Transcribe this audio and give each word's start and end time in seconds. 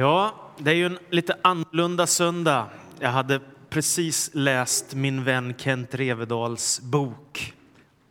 Ja, 0.00 0.34
det 0.58 0.70
är 0.70 0.74
ju 0.74 0.86
en 0.86 0.98
lite 1.10 1.36
annorlunda 1.42 2.06
söndag. 2.06 2.66
Jag 2.98 3.08
hade 3.08 3.40
precis 3.68 4.30
läst 4.32 4.94
min 4.94 5.24
vän 5.24 5.54
Kent 5.58 5.94
Revedals 5.94 6.80
bok 6.80 7.54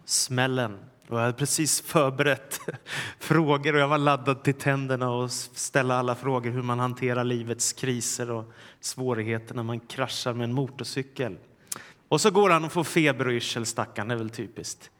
Smällen. 0.06 0.80
Och 1.08 1.18
jag 1.18 1.22
hade 1.22 1.34
precis 1.34 1.82
förberett 1.82 2.60
frågor 3.20 3.74
och 3.74 3.80
jag 3.80 3.88
var 3.88 3.98
laddad 3.98 4.44
till 4.44 4.54
tänderna 4.54 5.10
och 5.10 5.32
ställa 5.32 5.96
alla 5.96 6.16
frågor 6.16 6.52
hur 6.52 6.62
man 6.62 6.80
hanterar 6.80 7.24
livets 7.24 7.74
kriser 7.74 8.32
och 8.32 8.54
svårigheter 8.80 9.56
när 9.56 9.64
man 9.64 9.80
kraschar 9.80 10.34
med 10.34 10.44
en 10.44 10.54
motorcykel. 10.54 11.38
Och 12.08 12.22
så 12.22 12.32
går 12.32 12.50
han 12.50 12.66
och 12.66 12.72
får 12.72 12.84
feber 12.84 13.28
och 13.28 13.34
yrsel, 13.34 13.66
stackarn, 13.66 14.08
det 14.08 14.14
är 14.14 14.18
väl 14.18 14.30
typiskt. 14.30 14.92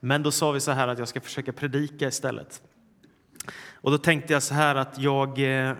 Men 0.00 0.22
då 0.22 0.30
sa 0.30 0.50
vi 0.50 0.60
så 0.60 0.70
här 0.70 0.88
att 0.88 0.98
jag 0.98 1.08
ska 1.08 1.20
försöka 1.20 1.52
predika 1.52 2.08
istället. 2.08 2.62
Och 3.72 3.90
då 3.90 3.98
tänkte 3.98 4.32
jag 4.32 4.42
så 4.42 4.54
här 4.54 4.74
att 4.74 4.98
jag 4.98 5.38
eh, 5.38 5.74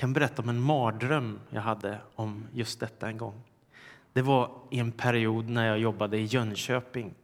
kan 0.00 0.12
berätta 0.12 0.42
om 0.42 0.48
en 0.48 0.60
mardröm 0.60 1.40
jag 1.50 1.60
hade 1.60 1.98
om 2.14 2.46
just 2.52 2.80
detta 2.80 3.08
en 3.08 3.18
gång. 3.18 3.42
Det 4.12 4.22
var 4.22 4.50
i 4.70 4.78
en 4.78 4.92
period 4.92 5.48
när 5.48 5.66
jag 5.66 5.78
jobbade 5.78 6.18
i 6.18 6.24
Jönköping 6.24 7.14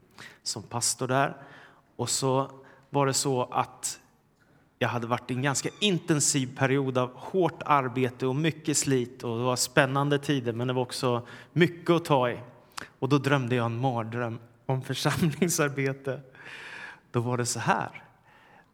som 0.42 0.62
pastor 0.62 1.08
där. 1.08 1.36
Och 1.96 2.10
så 2.10 2.50
var 2.90 3.06
det 3.06 3.12
så 3.12 3.44
att 3.44 4.00
jag 4.78 4.88
hade 4.88 5.06
varit 5.06 5.30
i 5.30 5.34
en 5.34 5.42
ganska 5.42 5.68
intensiv 5.80 6.56
period 6.56 6.98
av 6.98 7.10
hårt 7.14 7.62
arbete 7.66 8.26
och 8.26 8.36
mycket 8.36 8.76
slit. 8.76 9.24
Och 9.24 9.38
det 9.38 9.44
var 9.44 9.56
spännande 9.56 10.18
tider, 10.18 10.52
men 10.52 10.66
det 10.66 10.72
var 10.72 10.82
också 10.82 11.26
mycket 11.52 11.90
att 11.90 12.04
ta 12.04 12.30
i. 12.30 12.38
Och 12.98 13.08
då 13.08 13.18
drömde 13.18 13.54
jag 13.54 13.66
en 13.66 13.80
mardröm 13.80 14.38
om 14.66 14.82
församlingsarbete. 14.82 16.20
Då 17.10 17.20
var 17.20 17.36
det 17.36 17.46
så 17.46 17.60
här, 17.60 18.02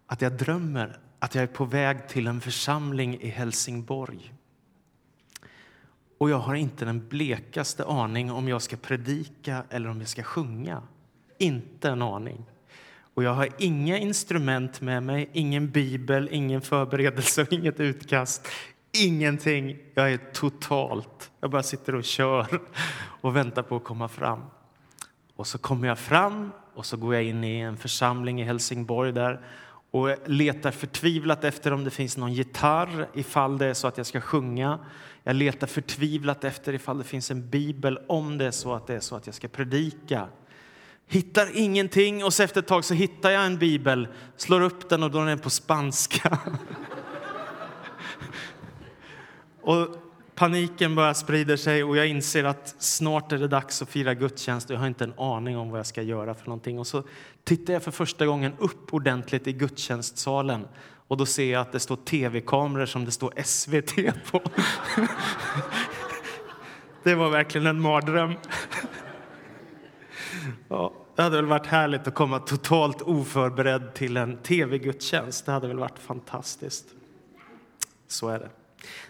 att 0.07 0.23
jag 0.23 0.33
drömmer 0.33 0.99
att 1.23 1.35
jag 1.35 1.43
är 1.43 1.49
på 1.49 1.65
väg 1.65 2.09
till 2.09 2.27
en 2.27 2.41
församling 2.41 3.21
i 3.21 3.29
Helsingborg. 3.29 4.33
Och 6.19 6.31
jag 6.31 6.39
har 6.39 6.55
inte 6.55 6.85
den 6.85 7.09
blekaste 7.09 7.85
aning 7.85 8.33
om 8.33 8.49
jag 8.49 8.63
ska 8.63 8.77
predika 8.77 9.65
eller 9.71 9.89
om 9.89 9.99
jag 9.99 10.09
ska 10.09 10.23
sjunga. 10.23 10.83
Inte 11.39 11.89
en 11.89 12.03
aning. 12.03 12.45
Och 13.15 13.25
jag 13.25 13.35
har 13.35 13.49
inga 13.59 13.99
instrument 13.99 14.81
med 14.81 15.03
mig, 15.03 15.31
ingen 15.33 15.71
bibel, 15.71 16.29
ingen 16.33 16.61
förberedelse 16.61 17.43
och 17.43 17.53
inget 17.53 17.81
utkast. 17.81 18.49
Ingenting. 18.93 19.79
Jag 19.95 20.13
är 20.13 20.19
totalt... 20.33 21.31
Jag 21.41 21.51
bara 21.51 21.63
sitter 21.63 21.95
och 21.95 22.05
kör 22.05 22.61
och 23.21 23.37
väntar 23.37 23.63
på 23.63 23.77
att 23.77 23.85
komma 23.85 24.09
fram. 24.09 24.41
Och 25.37 25.47
så 25.47 25.59
kommer 25.59 25.89
jag 25.89 25.99
fram 25.99 26.51
och 26.75 26.87
så 26.87 26.97
går 26.97 27.15
jag 27.15 27.25
in 27.25 27.45
i 27.45 27.59
en 27.59 27.77
församling 27.77 28.41
i 28.41 28.45
Helsingborg 28.45 29.13
där 29.13 29.41
och 29.93 30.17
letar 30.27 30.71
förtvivlat 30.71 31.45
efter 31.45 31.73
om 31.73 31.85
det 31.85 31.91
finns 31.91 32.17
någon 32.17 32.33
gitarr 32.33 33.09
ifall 33.15 33.59
det 33.59 33.67
är 33.67 33.75
så 33.75 33.87
att 33.87 33.97
jag 33.97 34.07
ska 34.07 34.21
sjunga. 34.21 34.79
Jag 35.25 35.37
letar 35.37 35.67
förtvivlat 35.67 36.45
efter 36.45 36.73
ifall 36.73 36.99
det 36.99 37.05
finns 37.05 37.31
en 37.31 37.51
bibel 37.51 37.99
om 38.09 38.39
det 38.39 38.45
är 38.45 38.51
så 38.51 38.75
att 38.75 38.87
det 38.87 38.95
är 38.95 39.01
så 39.01 39.17
att 39.17 39.27
jag 39.27 39.35
ska 39.35 39.49
predika. 39.49 40.29
Hittar 41.07 41.49
ingenting 41.55 42.25
och 42.25 42.35
så 42.35 42.43
efter 42.43 42.61
ett 42.61 42.67
tag 42.67 42.85
så 42.85 42.95
hittar 42.95 43.31
jag 43.31 43.47
en 43.47 43.59
bibel, 43.59 44.09
slår 44.37 44.61
upp 44.61 44.89
den 44.89 45.03
och 45.03 45.11
då 45.11 45.21
är 45.21 45.27
den 45.27 45.39
på 45.39 45.51
spanska. 45.51 46.39
och 49.61 49.97
paniken 50.35 50.95
börjar 50.95 51.15
sprida 51.15 51.57
sig 51.57 51.85
och 51.85 51.97
jag 51.97 52.07
inser 52.07 52.45
att 52.45 52.75
snart 52.79 53.33
är 53.33 53.39
det 53.39 53.49
dags 53.49 53.83
att 53.83 53.89
fira 53.89 54.15
gudstjänst 54.15 54.71
och 54.71 54.75
jag 54.75 54.81
har 54.81 54.87
inte 54.87 55.05
en 55.05 55.15
aning 55.17 55.57
om 55.57 55.71
vad 55.71 55.79
jag 55.79 55.87
ska 55.87 56.03
göra 56.03 56.35
för 56.35 56.47
någonting. 56.47 56.79
Och 56.79 56.87
så 56.87 57.05
tittar 57.45 57.73
jag 57.73 57.83
för 57.83 57.91
första 57.91 58.27
gången 58.27 58.53
upp 58.59 58.95
ordentligt 58.95 59.47
i 59.47 59.53
gudstjänstsalen 59.53 60.69
och 61.09 61.17
då 61.17 61.27
ser 61.27 61.53
jag 61.53 61.61
att 61.61 61.73
det 61.73 61.81
står 61.81 61.97
tv-kameror 61.97 62.87
som 62.87 63.05
det 63.05 63.11
står 63.11 63.43
SVT 63.45 63.95
på. 64.31 64.43
det 67.03 67.15
var 67.15 67.31
verkligen 67.31 67.67
en 67.67 67.81
mardröm. 67.81 68.33
ja, 70.69 70.93
det 71.17 71.23
hade 71.23 71.37
väl 71.37 71.47
varit 71.47 71.67
härligt 71.67 72.07
att 72.07 72.15
komma 72.15 72.39
totalt 72.39 73.03
oförberedd 73.03 73.95
till 73.95 74.17
en 74.17 74.37
tv-gudstjänst. 74.37 75.47
Det 75.47 75.53
hade 75.53 75.69
väl 75.69 75.79
varit 75.79 75.99
fantastiskt. 75.99 76.87
Så 78.09 78.29
är 78.29 78.39
det. 78.39 78.51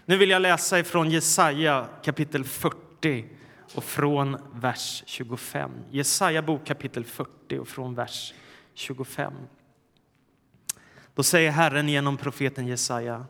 Nu 0.05 0.17
vill 0.17 0.29
jag 0.29 0.41
läsa 0.41 0.79
ifrån 0.79 1.09
Jesaja 1.09 1.87
kapitel 2.03 2.43
40 2.43 3.25
och 3.75 3.83
från 3.83 4.37
vers 4.53 5.03
25. 5.05 5.71
Jesaja 5.91 6.41
bok 6.41 6.65
kapitel 6.65 7.05
40 7.05 7.57
och 7.59 7.67
från 7.67 7.95
vers 7.95 8.33
25. 8.73 9.33
Då 11.15 11.23
säger 11.23 11.51
Herren 11.51 11.89
genom 11.89 12.17
profeten 12.17 12.67
Jesaja. 12.67 13.25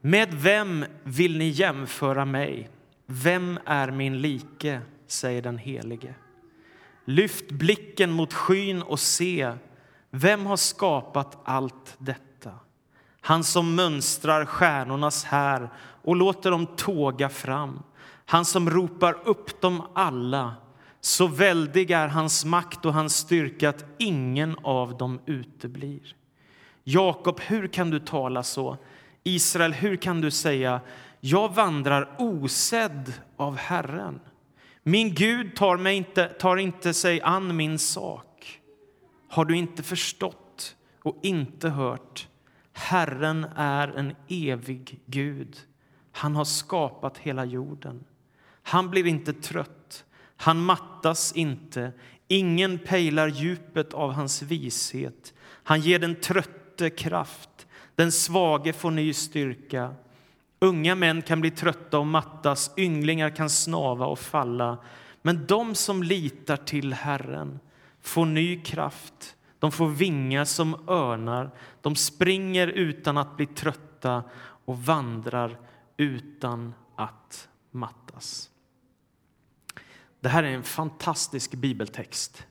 Med 0.00 0.34
vem 0.34 0.84
vill 1.02 1.38
ni 1.38 1.48
jämföra 1.48 2.24
mig? 2.24 2.70
Vem 3.06 3.58
är 3.64 3.90
min 3.90 4.20
like? 4.20 4.80
säger 5.06 5.42
den 5.42 5.58
helige. 5.58 6.14
Lyft 7.04 7.50
blicken 7.50 8.10
mot 8.10 8.32
skyn 8.32 8.82
och 8.82 9.00
se. 9.00 9.52
Vem 10.10 10.46
har 10.46 10.56
skapat 10.56 11.38
allt 11.44 11.96
detta? 11.98 12.52
Han 13.20 13.44
som 13.44 13.74
mönstrar 13.74 14.44
stjärnornas 14.44 15.24
här 15.24 15.68
och 16.04 16.16
låter 16.16 16.50
dem 16.50 16.66
tåga 16.66 17.28
fram. 17.28 17.82
Han 18.26 18.44
som 18.44 18.70
ropar 18.70 19.16
upp 19.24 19.60
dem 19.60 19.82
alla. 19.94 20.54
Så 21.00 21.26
väldig 21.26 21.90
är 21.90 22.08
hans 22.08 22.44
makt 22.44 22.84
och 22.84 22.94
hans 22.94 23.16
styrka 23.16 23.68
att 23.68 23.84
ingen 23.98 24.56
av 24.62 24.96
dem 24.96 25.20
uteblir. 25.26 26.16
Jakob, 26.84 27.40
hur 27.40 27.66
kan 27.66 27.90
du 27.90 27.98
tala 28.00 28.42
så? 28.42 28.76
Israel, 29.22 29.72
hur 29.72 29.96
kan 29.96 30.20
du 30.20 30.30
säga 30.30 30.80
jag 31.20 31.54
vandrar 31.54 32.14
osedd 32.18 33.12
av 33.36 33.56
Herren? 33.56 34.20
Min 34.82 35.14
Gud 35.14 35.56
tar, 35.56 35.76
mig 35.76 35.96
inte, 35.96 36.26
tar 36.26 36.56
inte 36.56 36.94
sig 36.94 37.20
an 37.20 37.56
min 37.56 37.78
sak. 37.78 38.60
Har 39.28 39.44
du 39.44 39.56
inte 39.56 39.82
förstått 39.82 40.76
och 41.02 41.18
inte 41.22 41.68
hört? 41.68 42.28
Herren 42.72 43.46
är 43.56 43.88
en 43.88 44.14
evig 44.28 45.00
Gud. 45.06 45.56
Han 46.16 46.36
har 46.36 46.44
skapat 46.44 47.18
hela 47.18 47.44
jorden. 47.44 48.04
Han 48.62 48.90
blir 48.90 49.06
inte 49.06 49.32
trött, 49.32 50.04
han 50.36 50.64
mattas 50.64 51.32
inte. 51.32 51.92
Ingen 52.28 52.78
pejlar 52.78 53.28
djupet 53.28 53.94
av 53.94 54.12
hans 54.12 54.42
vishet. 54.42 55.34
Han 55.44 55.80
ger 55.80 55.98
den 55.98 56.20
trötte 56.20 56.90
kraft, 56.90 57.66
den 57.94 58.12
svage 58.12 58.72
får 58.72 58.90
ny 58.90 59.12
styrka. 59.12 59.94
Unga 60.58 60.94
män 60.94 61.22
kan 61.22 61.40
bli 61.40 61.50
trötta 61.50 61.98
och 61.98 62.06
mattas, 62.06 62.70
ynglingar 62.76 63.30
kan 63.30 63.50
snava 63.50 64.06
och 64.06 64.18
falla. 64.18 64.78
Men 65.22 65.46
de 65.46 65.74
som 65.74 66.02
litar 66.02 66.56
till 66.56 66.92
Herren 66.92 67.60
får 68.00 68.26
ny 68.26 68.60
kraft. 68.60 69.36
De 69.58 69.72
får 69.72 69.88
vingar 69.88 70.44
som 70.44 70.88
örnar. 70.88 71.50
De 71.80 71.96
springer 71.96 72.66
utan 72.66 73.18
att 73.18 73.36
bli 73.36 73.46
trötta 73.46 74.22
och 74.64 74.78
vandrar 74.78 75.58
utan 75.96 76.74
att 76.96 77.48
mattas. 77.70 78.50
Det 80.20 80.28
här 80.28 80.42
är 80.42 80.54
en 80.54 80.62
fantastisk 80.62 81.54
bibeltext. 81.54 82.46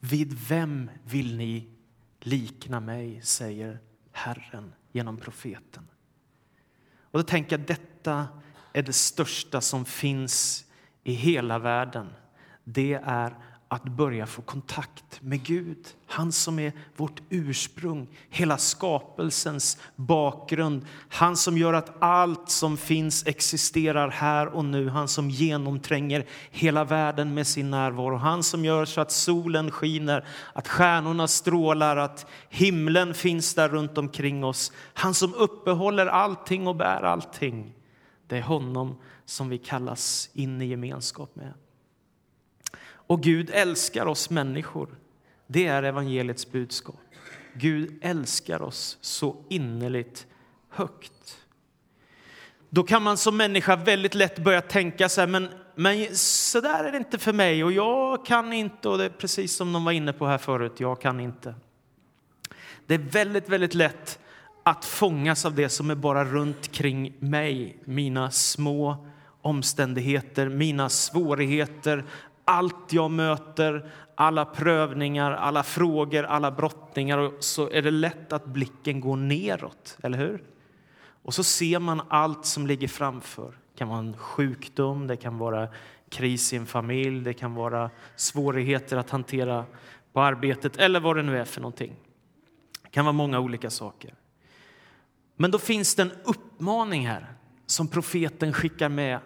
Vid 0.00 0.32
vem 0.48 0.90
vill 1.04 1.36
ni 1.36 1.68
likna 2.20 2.80
mig, 2.80 3.22
säger 3.22 3.78
Herren 4.12 4.72
genom 4.92 5.16
profeten. 5.16 5.88
Och 7.00 7.18
då 7.18 7.22
tänker 7.22 7.58
jag 7.58 7.66
detta 7.66 8.28
är 8.72 8.82
det 8.82 8.92
största 8.92 9.60
som 9.60 9.84
finns 9.84 10.64
i 11.04 11.12
hela 11.12 11.58
världen. 11.58 12.12
Det 12.64 13.00
är 13.04 13.36
att 13.68 13.84
börja 13.84 14.26
få 14.26 14.42
kontakt 14.42 15.22
med 15.22 15.42
Gud, 15.42 15.86
han 16.06 16.32
som 16.32 16.58
är 16.58 16.72
vårt 16.96 17.20
ursprung, 17.30 18.08
hela 18.30 18.58
skapelsens 18.58 19.78
bakgrund. 19.96 20.86
Han 21.08 21.36
som 21.36 21.58
gör 21.58 21.72
att 21.72 22.02
allt 22.02 22.50
som 22.50 22.76
finns 22.76 23.26
existerar 23.26 24.08
här 24.08 24.46
och 24.46 24.64
nu. 24.64 24.88
Han 24.88 25.08
som 25.08 25.30
genomtränger 25.30 26.26
hela 26.50 26.84
världen 26.84 27.34
med 27.34 27.46
sin 27.46 27.70
närvaro. 27.70 28.16
Han 28.16 28.42
som 28.42 28.64
gör 28.64 28.84
så 28.84 29.00
att 29.00 29.12
solen 29.12 29.70
skiner, 29.70 30.24
att 30.52 30.68
stjärnorna 30.68 31.28
strålar, 31.28 31.96
att 31.96 32.26
himlen 32.48 33.14
finns 33.14 33.54
där 33.54 33.68
runt 33.68 33.98
omkring 33.98 34.44
oss. 34.44 34.72
Han 34.94 35.14
som 35.14 35.34
uppehåller 35.34 36.06
allting 36.06 36.66
och 36.66 36.76
bär 36.76 37.02
allting. 37.02 37.74
Det 38.26 38.36
är 38.36 38.42
honom 38.42 38.96
som 39.24 39.48
vi 39.48 39.58
kallas 39.58 40.30
in 40.32 40.62
i 40.62 40.66
gemenskap 40.66 41.36
med. 41.36 41.52
Och 43.06 43.22
Gud 43.22 43.50
älskar 43.52 44.06
oss 44.06 44.30
människor. 44.30 44.88
Det 45.46 45.66
är 45.66 45.82
evangeliets 45.82 46.52
budskap. 46.52 47.00
Gud 47.54 47.98
älskar 48.02 48.62
oss 48.62 48.98
så 49.00 49.44
innerligt 49.48 50.26
högt. 50.70 51.38
Då 52.70 52.82
kan 52.82 53.02
man 53.02 53.16
som 53.16 53.36
människa 53.36 53.76
väldigt 53.76 54.14
lätt 54.14 54.38
börja 54.38 54.60
tänka 54.60 55.08
så 55.08 55.20
här, 55.20 55.28
men, 55.28 55.48
men 55.74 56.16
så 56.16 56.60
där 56.60 56.84
är 56.84 56.92
det 56.92 56.98
inte 56.98 57.18
för 57.18 57.32
mig 57.32 57.64
och 57.64 57.72
jag 57.72 58.26
kan 58.26 58.52
inte 58.52 58.88
och 58.88 58.98
det 58.98 59.04
är 59.04 59.08
precis 59.08 59.56
som 59.56 59.72
de 59.72 59.84
var 59.84 59.92
inne 59.92 60.12
på 60.12 60.26
här 60.26 60.38
förut, 60.38 60.72
jag 60.76 61.00
kan 61.00 61.20
inte. 61.20 61.54
Det 62.86 62.94
är 62.94 62.98
väldigt, 62.98 63.48
väldigt 63.48 63.74
lätt 63.74 64.18
att 64.62 64.84
fångas 64.84 65.44
av 65.44 65.54
det 65.54 65.68
som 65.68 65.90
är 65.90 65.94
bara 65.94 66.24
runt 66.24 66.72
kring 66.72 67.12
mig. 67.18 67.78
Mina 67.84 68.30
små 68.30 69.06
omständigheter, 69.42 70.48
mina 70.48 70.88
svårigheter, 70.88 72.04
allt 72.46 72.92
jag 72.92 73.10
möter, 73.10 73.90
alla 74.14 74.44
prövningar, 74.44 75.32
alla 75.32 75.62
frågor, 75.62 76.24
alla 76.24 76.50
brottningar. 76.50 77.32
Så 77.40 77.70
är 77.70 77.82
det 77.82 77.90
lätt 77.90 78.32
att 78.32 78.46
blicken 78.46 79.00
går 79.00 79.16
neråt, 79.16 79.98
eller 80.02 80.18
hur? 80.18 80.44
Och 81.22 81.34
så 81.34 81.44
ser 81.44 81.78
man 81.78 82.02
allt 82.08 82.46
som 82.46 82.66
ligger 82.66 82.88
framför. 82.88 83.50
Det 83.50 83.78
kan 83.78 83.88
vara 83.88 83.98
en 83.98 84.16
sjukdom, 84.16 85.06
det 85.06 85.16
kan 85.16 85.38
vara 85.38 85.68
kris 86.08 86.52
i 86.52 86.56
en 86.56 86.66
familj, 86.66 87.24
det 87.24 87.34
kan 87.34 87.54
vara 87.54 87.90
svårigheter 88.16 88.96
att 88.96 89.10
hantera 89.10 89.64
på 90.12 90.20
arbetet 90.20 90.76
eller 90.76 91.00
vad 91.00 91.16
det 91.16 91.22
nu 91.22 91.38
är 91.38 91.44
för 91.44 91.60
någonting. 91.60 91.96
Det 92.82 92.90
kan 92.90 93.04
vara 93.04 93.12
många 93.12 93.40
olika 93.40 93.70
saker. 93.70 94.14
Men 95.36 95.50
då 95.50 95.58
finns 95.58 95.94
det 95.94 96.02
en 96.02 96.12
uppmaning 96.24 97.06
här 97.06 97.26
som 97.66 97.88
profeten 97.88 98.52
skickar 98.52 98.88
med 98.88 99.18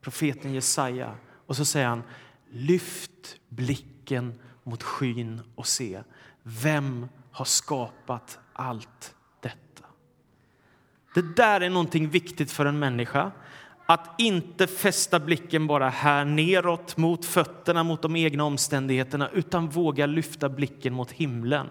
profeten 0.00 0.54
Jesaja. 0.54 1.14
Och 1.46 1.56
så 1.56 1.64
säger 1.64 1.86
han, 1.86 2.02
lyft 2.50 3.36
blicken 3.48 4.34
mot 4.62 4.82
skyn 4.82 5.40
och 5.54 5.66
se. 5.66 6.02
Vem 6.42 7.08
har 7.32 7.44
skapat 7.44 8.38
allt 8.52 9.14
detta? 9.40 9.86
Det 11.14 11.36
där 11.36 11.60
är 11.60 11.70
någonting 11.70 12.08
viktigt 12.08 12.52
för 12.52 12.66
en 12.66 12.78
människa. 12.78 13.32
Att 13.86 14.14
inte 14.18 14.66
fästa 14.66 15.20
blicken 15.20 15.66
bara 15.66 15.88
här 15.88 16.24
neråt 16.24 16.96
mot 16.96 17.24
fötterna, 17.24 17.82
mot 17.82 18.02
de 18.02 18.16
egna 18.16 18.44
omständigheterna 18.44 19.28
utan 19.28 19.68
våga 19.68 20.06
lyfta 20.06 20.48
blicken 20.48 20.94
mot 20.94 21.12
himlen. 21.12 21.66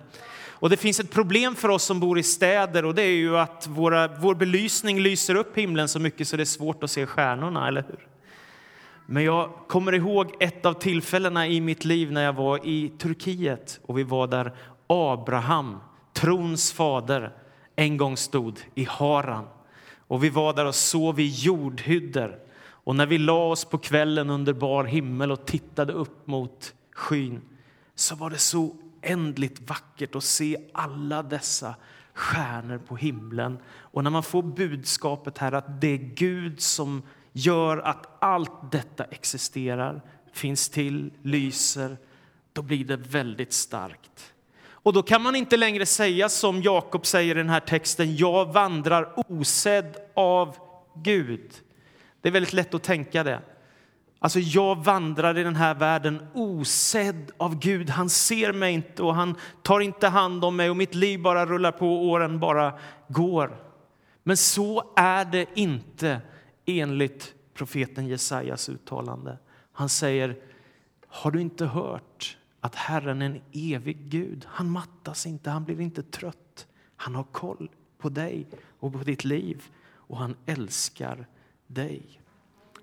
Och 0.59 0.69
det 0.69 0.77
finns 0.77 0.99
ett 0.99 1.11
problem 1.11 1.55
för 1.55 1.69
oss 1.69 1.83
som 1.83 1.99
bor 1.99 2.19
i 2.19 2.23
städer 2.23 2.85
och 2.85 2.95
det 2.95 3.01
är 3.01 3.15
ju 3.15 3.37
att 3.37 3.67
våra, 3.67 4.07
vår 4.07 4.35
belysning 4.35 4.99
lyser 4.99 5.35
upp 5.35 5.57
himlen 5.57 5.87
så 5.87 5.99
mycket 5.99 6.27
så 6.27 6.37
det 6.37 6.43
är 6.43 6.45
svårt 6.45 6.83
att 6.83 6.91
se 6.91 7.05
stjärnorna, 7.05 7.67
eller 7.67 7.85
hur? 7.87 8.07
Men 9.09 9.23
jag 9.23 9.53
kommer 9.67 9.93
ihåg 9.93 10.35
ett 10.39 10.65
av 10.65 10.73
tillfällena 10.73 11.47
i 11.47 11.61
mitt 11.61 11.85
liv 11.85 12.11
när 12.11 12.23
jag 12.23 12.33
var 12.33 12.65
i 12.65 12.89
Turkiet 12.97 13.79
och 13.85 13.97
vi 13.97 14.03
var 14.03 14.27
där 14.27 14.55
Abraham, 14.87 15.77
trons 16.13 16.71
fader, 16.73 17.33
en 17.75 17.97
gång 17.97 18.17
stod 18.17 18.59
i 18.75 18.83
Haran. 18.83 19.47
Och 20.07 20.23
vi 20.23 20.29
var 20.29 20.53
där 20.53 20.65
och 20.65 20.75
sov 20.75 21.19
i 21.19 21.27
jordhyddor. 21.27 22.39
Och 22.63 22.95
när 22.95 23.05
vi 23.05 23.17
la 23.17 23.49
oss 23.49 23.65
på 23.65 23.77
kvällen 23.77 24.29
under 24.29 24.53
bar 24.53 24.83
himmel 24.83 25.31
och 25.31 25.45
tittade 25.45 25.93
upp 25.93 26.27
mot 26.27 26.73
skyn 26.91 27.41
så 27.95 28.15
var 28.15 28.29
det 28.29 28.37
så 28.37 28.75
oändligt 29.03 29.69
vackert 29.69 30.15
att 30.15 30.23
se 30.23 30.57
alla 30.73 31.23
dessa 31.23 31.75
stjärnor 32.13 32.77
på 32.77 32.95
himlen. 32.95 33.57
Och 33.67 34.03
när 34.03 34.11
man 34.11 34.23
får 34.23 34.43
budskapet 34.43 35.37
här 35.37 35.51
att 35.51 35.81
det 35.81 35.87
är 35.87 35.97
Gud 35.97 36.61
som 36.61 37.03
gör 37.37 37.77
att 37.77 38.07
allt 38.19 38.71
detta 38.71 39.03
existerar, 39.03 40.01
finns 40.33 40.69
till, 40.69 41.11
lyser, 41.21 41.97
då 42.53 42.61
blir 42.61 42.85
det 42.85 42.97
väldigt 42.97 43.53
starkt. 43.53 44.33
Och 44.69 44.93
då 44.93 45.03
kan 45.03 45.21
man 45.21 45.35
inte 45.35 45.57
längre 45.57 45.85
säga 45.85 46.29
som 46.29 46.61
Jakob 46.61 47.05
säger 47.05 47.35
i 47.35 47.37
den 47.37 47.49
här 47.49 47.59
texten, 47.59 48.15
jag 48.15 48.53
vandrar 48.53 49.13
osedd 49.27 49.95
av 50.13 50.55
Gud. 50.95 51.51
Det 52.21 52.29
är 52.29 52.33
väldigt 52.33 52.53
lätt 52.53 52.73
att 52.73 52.83
tänka 52.83 53.23
det. 53.23 53.41
Alltså 54.19 54.39
jag 54.39 54.83
vandrar 54.83 55.37
i 55.37 55.43
den 55.43 55.55
här 55.55 55.75
världen 55.75 56.27
osedd 56.33 57.31
av 57.37 57.59
Gud. 57.59 57.89
Han 57.89 58.09
ser 58.09 58.53
mig 58.53 58.73
inte 58.73 59.03
och 59.03 59.15
han 59.15 59.35
tar 59.63 59.79
inte 59.79 60.07
hand 60.07 60.45
om 60.45 60.55
mig 60.55 60.69
och 60.69 60.77
mitt 60.77 60.95
liv 60.95 61.21
bara 61.21 61.45
rullar 61.45 61.71
på 61.71 61.93
och 61.93 62.05
åren 62.05 62.39
bara 62.39 62.73
går. 63.07 63.57
Men 64.23 64.37
så 64.37 64.93
är 64.95 65.25
det 65.25 65.45
inte 65.55 66.21
enligt 66.67 67.35
profeten 67.53 68.07
Jesajas 68.07 68.69
uttalande. 68.69 69.37
Han 69.71 69.89
säger, 69.89 70.35
har 71.07 71.31
du 71.31 71.41
inte 71.41 71.65
hört 71.65 72.37
att 72.59 72.75
Herren 72.75 73.21
är 73.21 73.25
en 73.25 73.41
evig 73.53 73.97
Gud? 74.09 74.45
Han 74.49 74.69
mattas 74.69 75.25
inte, 75.25 75.49
han 75.49 75.63
blir 75.63 75.81
inte 75.81 76.03
trött. 76.03 76.67
Han 76.95 77.15
har 77.15 77.23
koll 77.23 77.69
på 77.97 78.09
dig 78.09 78.47
och 78.79 78.93
på 78.93 78.99
ditt 78.99 79.23
liv 79.23 79.63
och 79.89 80.17
han 80.17 80.35
älskar 80.45 81.27
dig. 81.67 82.21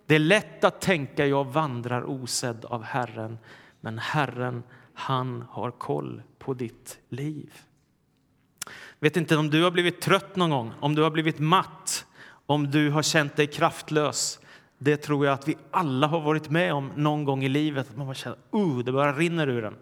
Det 0.07 0.15
är 0.15 0.19
lätt 0.19 0.65
att 0.65 0.81
tänka 0.81 1.27
jag 1.27 1.45
vandrar 1.45 2.11
osedd 2.11 2.65
av 2.65 2.83
Herren, 2.83 3.39
men 3.81 3.99
Herren, 3.99 4.63
han 4.95 5.45
har 5.51 5.71
koll 5.71 6.23
på 6.39 6.55
ditt 6.55 6.99
liv. 7.09 7.53
vet 8.99 9.17
inte 9.17 9.37
om 9.37 9.51
du 9.51 9.63
har 9.63 9.71
blivit 9.71 10.01
trött 10.01 10.37
någon 10.37 10.51
gång, 10.51 10.73
om 10.81 10.95
du 10.95 11.03
har 11.03 11.11
blivit 11.11 11.39
matt, 11.39 12.07
om 12.47 12.71
du 12.71 12.91
har 12.91 13.03
känt 13.03 13.37
dig 13.37 13.47
kraftlös. 13.47 14.39
Det 14.79 14.97
tror 14.97 15.27
jag 15.27 15.33
att 15.33 15.49
vi 15.49 15.57
alla 15.71 16.07
har 16.07 16.21
varit 16.21 16.51
med 16.51 16.75
om 16.75 16.93
någon 16.97 17.25
gång 17.25 17.45
i 17.45 17.49
livet. 17.49 17.91
Att 17.91 17.97
man 17.97 18.07
bara 18.07 18.15
känner 18.15 18.39
uh, 18.55 18.79
det 18.79 18.93
bara 18.93 19.13
rinner 19.13 19.49
ur 19.49 19.65
en. 19.65 19.77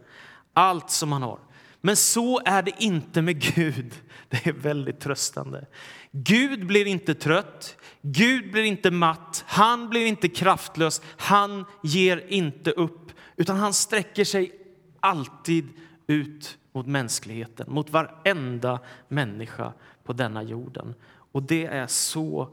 Allt 0.52 0.90
som 0.90 1.08
man 1.08 1.22
har. 1.22 1.38
Men 1.80 1.96
så 1.96 2.40
är 2.44 2.62
det 2.62 2.82
inte 2.82 3.22
med 3.22 3.54
Gud. 3.54 3.94
Det 4.28 4.46
är 4.46 4.52
väldigt 4.52 5.00
tröstande. 5.00 5.66
Gud 6.12 6.66
blir 6.66 6.86
inte 6.86 7.14
trött, 7.14 7.76
Gud 8.02 8.52
blir 8.52 8.62
inte 8.62 8.90
matt, 8.90 9.44
han 9.46 9.88
blir 9.88 10.06
inte 10.06 10.28
kraftlös, 10.28 11.02
han 11.16 11.64
ger 11.82 12.24
inte 12.28 12.70
upp, 12.70 13.12
utan 13.36 13.56
han 13.56 13.72
sträcker 13.72 14.24
sig 14.24 14.52
alltid 15.00 15.68
ut 16.06 16.58
mot 16.72 16.86
mänskligheten, 16.86 17.72
mot 17.72 17.90
varenda 17.90 18.80
människa 19.08 19.72
på 20.04 20.12
denna 20.12 20.42
jorden. 20.42 20.94
Och 21.32 21.43
det 21.43 21.67
är 21.67 21.87
så 21.87 22.49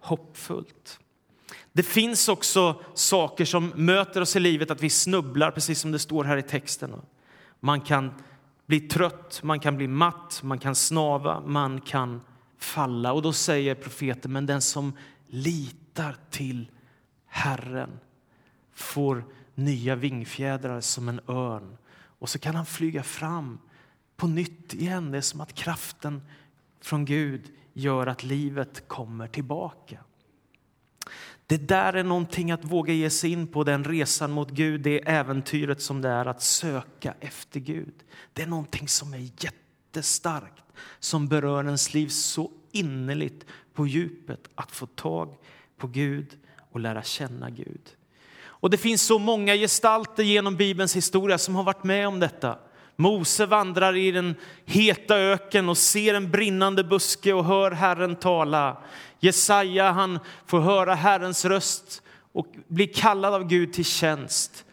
hoppfullt. 0.00 0.98
Det 1.72 1.82
finns 1.82 2.28
också 2.28 2.82
saker 2.94 3.44
som 3.44 3.72
möter 3.74 4.20
oss 4.20 4.36
i 4.36 4.40
livet, 4.40 4.70
att 4.70 4.82
vi 4.82 4.90
snubblar, 4.90 5.50
precis 5.50 5.80
som 5.80 5.92
det 5.92 5.98
står 5.98 6.24
här 6.24 6.36
i 6.36 6.42
texten. 6.42 6.94
Man 7.60 7.80
kan 7.80 8.12
bli 8.66 8.80
trött, 8.80 9.40
man 9.42 9.60
kan 9.60 9.76
bli 9.76 9.88
matt, 9.88 10.40
man 10.42 10.58
kan 10.58 10.74
snava, 10.74 11.40
man 11.40 11.80
kan 11.80 12.20
falla. 12.58 13.12
Och 13.12 13.22
då 13.22 13.32
säger 13.32 13.74
profeten, 13.74 14.32
men 14.32 14.46
den 14.46 14.62
som 14.62 14.92
litar 15.26 16.16
till 16.30 16.70
Herren 17.26 17.90
får 18.74 19.24
nya 19.54 19.94
vingfjädrar 19.94 20.80
som 20.80 21.08
en 21.08 21.20
örn. 21.28 21.76
Och 22.18 22.28
så 22.28 22.38
kan 22.38 22.54
han 22.54 22.66
flyga 22.66 23.02
fram 23.02 23.58
på 24.16 24.26
nytt 24.26 24.74
igen. 24.74 25.10
Det 25.10 25.16
är 25.16 25.22
som 25.22 25.40
att 25.40 25.54
kraften 25.54 26.22
från 26.80 27.04
Gud 27.04 27.50
gör 27.72 28.06
att 28.06 28.22
livet 28.22 28.88
kommer 28.88 29.26
tillbaka. 29.26 29.98
Det 31.46 31.56
där 31.56 31.92
är 31.92 32.04
någonting 32.04 32.50
att 32.50 32.64
våga 32.64 32.92
ge 32.92 33.10
sig 33.10 33.32
in 33.32 33.46
på, 33.46 33.64
den 33.64 33.84
resan 33.84 34.32
mot 34.32 34.50
Gud, 34.50 34.80
det 34.80 35.08
äventyret 35.08 35.82
som 35.82 36.02
det 36.02 36.08
är 36.08 36.26
att 36.26 36.42
söka 36.42 37.14
efter 37.20 37.60
Gud. 37.60 37.94
Det 38.32 38.42
är 38.42 38.46
någonting 38.46 38.88
som 38.88 39.14
är 39.14 39.30
jättestarkt, 39.38 40.62
som 40.98 41.28
berör 41.28 41.64
ens 41.64 41.94
liv 41.94 42.08
så 42.08 42.50
innerligt 42.72 43.46
på 43.74 43.86
djupet, 43.86 44.48
att 44.54 44.70
få 44.70 44.86
tag 44.86 45.36
på 45.76 45.86
Gud 45.86 46.38
och 46.70 46.80
lära 46.80 47.02
känna 47.02 47.50
Gud. 47.50 47.96
Och 48.44 48.70
det 48.70 48.78
finns 48.78 49.02
så 49.02 49.18
många 49.18 49.54
gestalter 49.54 50.22
genom 50.22 50.56
Bibelns 50.56 50.96
historia 50.96 51.38
som 51.38 51.54
har 51.54 51.62
varit 51.62 51.84
med 51.84 52.08
om 52.08 52.20
detta. 52.20 52.58
Mose 52.96 53.46
vandrar 53.46 53.96
i 53.96 54.10
den 54.10 54.34
heta 54.64 55.18
öken 55.18 55.68
och 55.68 55.78
ser 55.78 56.14
en 56.14 56.30
brinnande 56.30 56.84
buske 56.84 57.32
och 57.32 57.44
hör 57.44 57.70
Herren 57.70 58.16
tala. 58.16 58.76
Jesaja 59.20 59.90
han 59.90 60.18
får 60.46 60.60
höra 60.60 60.94
Herrens 60.94 61.44
röst 61.44 62.02
och 62.32 62.46
blir 62.68 62.86
kallad 62.86 63.34
av 63.34 63.48
Gud 63.48 63.72
till 63.72 63.84
tjänst. 63.84 64.64